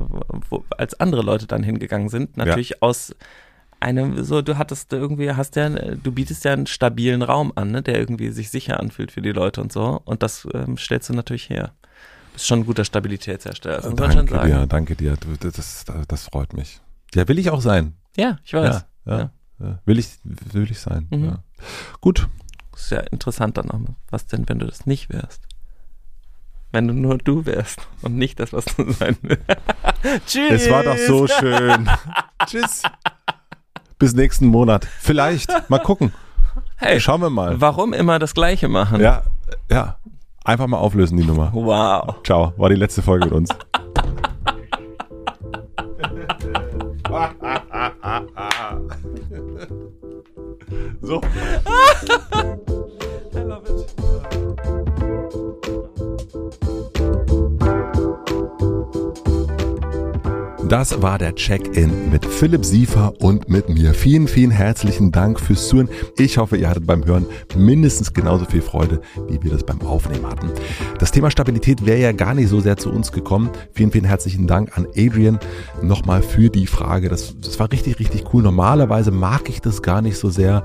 [0.50, 2.36] wo, als andere Leute dann hingegangen sind.
[2.36, 3.14] Natürlich aus
[3.80, 7.82] einem, so, du hattest irgendwie, hast ja, du bietest ja einen stabilen Raum an, ne?
[7.82, 10.00] Der irgendwie sich sicher anfühlt für die Leute und so.
[10.04, 11.72] Und das ähm, stellst du natürlich her.
[12.34, 14.48] Bist schon ein guter Stabilitätshersteller, das man schon danke sagen.
[14.50, 15.16] dir, danke dir.
[15.40, 16.80] Das, das, das freut mich.
[17.14, 17.94] Ja, will ich auch sein.
[18.16, 18.84] Ja, ich weiß.
[19.06, 19.30] Ja, ja, Ja.
[19.60, 19.78] ja.
[19.86, 21.06] Will ich, will ich sein.
[21.10, 21.24] Mhm.
[21.24, 21.38] Ja.
[22.00, 22.28] Gut.
[22.72, 23.78] Das ist ja interessant dann auch.
[24.10, 25.42] Was denn, wenn du das nicht wärst?
[26.72, 29.44] Wenn du nur du wärst und nicht das, was du sein willst.
[30.26, 30.50] Tschüss.
[30.64, 31.88] Es war doch so schön.
[32.46, 32.82] Tschüss.
[34.00, 34.88] Bis nächsten Monat.
[34.98, 35.50] Vielleicht.
[35.70, 36.12] Mal gucken.
[36.76, 37.60] Hey, Schauen wir mal.
[37.60, 39.00] warum immer das Gleiche machen?
[39.00, 39.22] Ja,
[39.70, 39.98] ja.
[40.46, 41.50] Einfach mal auflösen, die Nummer.
[41.54, 42.16] Wow.
[42.22, 42.52] Ciao.
[42.58, 43.48] War die letzte Folge mit uns.
[51.00, 51.22] so.
[60.74, 63.94] Das war der Check-in mit Philipp Siefer und mit mir.
[63.94, 65.88] Vielen, vielen herzlichen Dank fürs Zuhören.
[66.18, 70.26] Ich hoffe, ihr hattet beim Hören mindestens genauso viel Freude, wie wir das beim Aufnehmen
[70.26, 70.50] hatten.
[70.98, 73.50] Das Thema Stabilität wäre ja gar nicht so sehr zu uns gekommen.
[73.72, 75.38] Vielen, vielen herzlichen Dank an Adrian
[75.80, 77.08] nochmal für die Frage.
[77.08, 78.42] Das, das war richtig, richtig cool.
[78.42, 80.64] Normalerweise mag ich das gar nicht so sehr.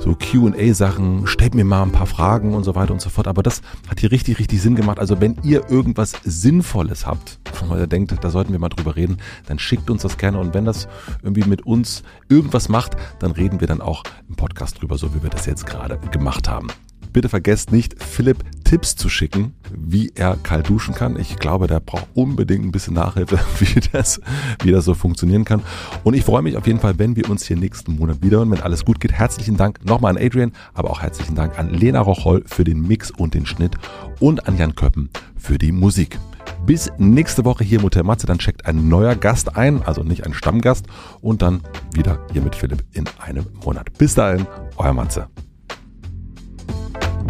[0.00, 3.28] So QA-Sachen, stellt mir mal ein paar Fragen und so weiter und so fort.
[3.28, 4.98] Aber das hat hier richtig, richtig Sinn gemacht.
[4.98, 7.38] Also wenn ihr irgendwas Sinnvolles habt,
[7.68, 10.38] wo ihr denkt, da sollten wir mal drüber reden, dann schickt uns das gerne.
[10.38, 10.88] Und wenn das
[11.22, 15.22] irgendwie mit uns irgendwas macht, dann reden wir dann auch im Podcast drüber, so wie
[15.22, 16.68] wir das jetzt gerade gemacht haben.
[17.12, 21.18] Bitte vergesst nicht, Philipp Tipps zu schicken, wie er kalt duschen kann.
[21.18, 24.20] Ich glaube, der braucht unbedingt ein bisschen Nachhilfe, wie das,
[24.62, 25.62] wie das so funktionieren kann.
[26.04, 28.50] Und ich freue mich auf jeden Fall, wenn wir uns hier nächsten Monat wieder hören,
[28.52, 29.12] wenn alles gut geht.
[29.12, 33.10] Herzlichen Dank nochmal an Adrian, aber auch herzlichen Dank an Lena Rocholl für den Mix
[33.10, 33.74] und den Schnitt
[34.20, 36.18] und an Jan Köppen für die Musik.
[36.64, 40.26] Bis nächste Woche hier im Hotel Matze, dann checkt ein neuer Gast ein, also nicht
[40.26, 40.86] ein Stammgast,
[41.20, 43.92] und dann wieder hier mit Philipp in einem Monat.
[43.98, 44.46] Bis dahin,
[44.76, 45.26] euer Matze.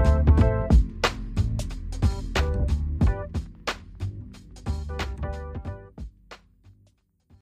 [0.00, 0.29] you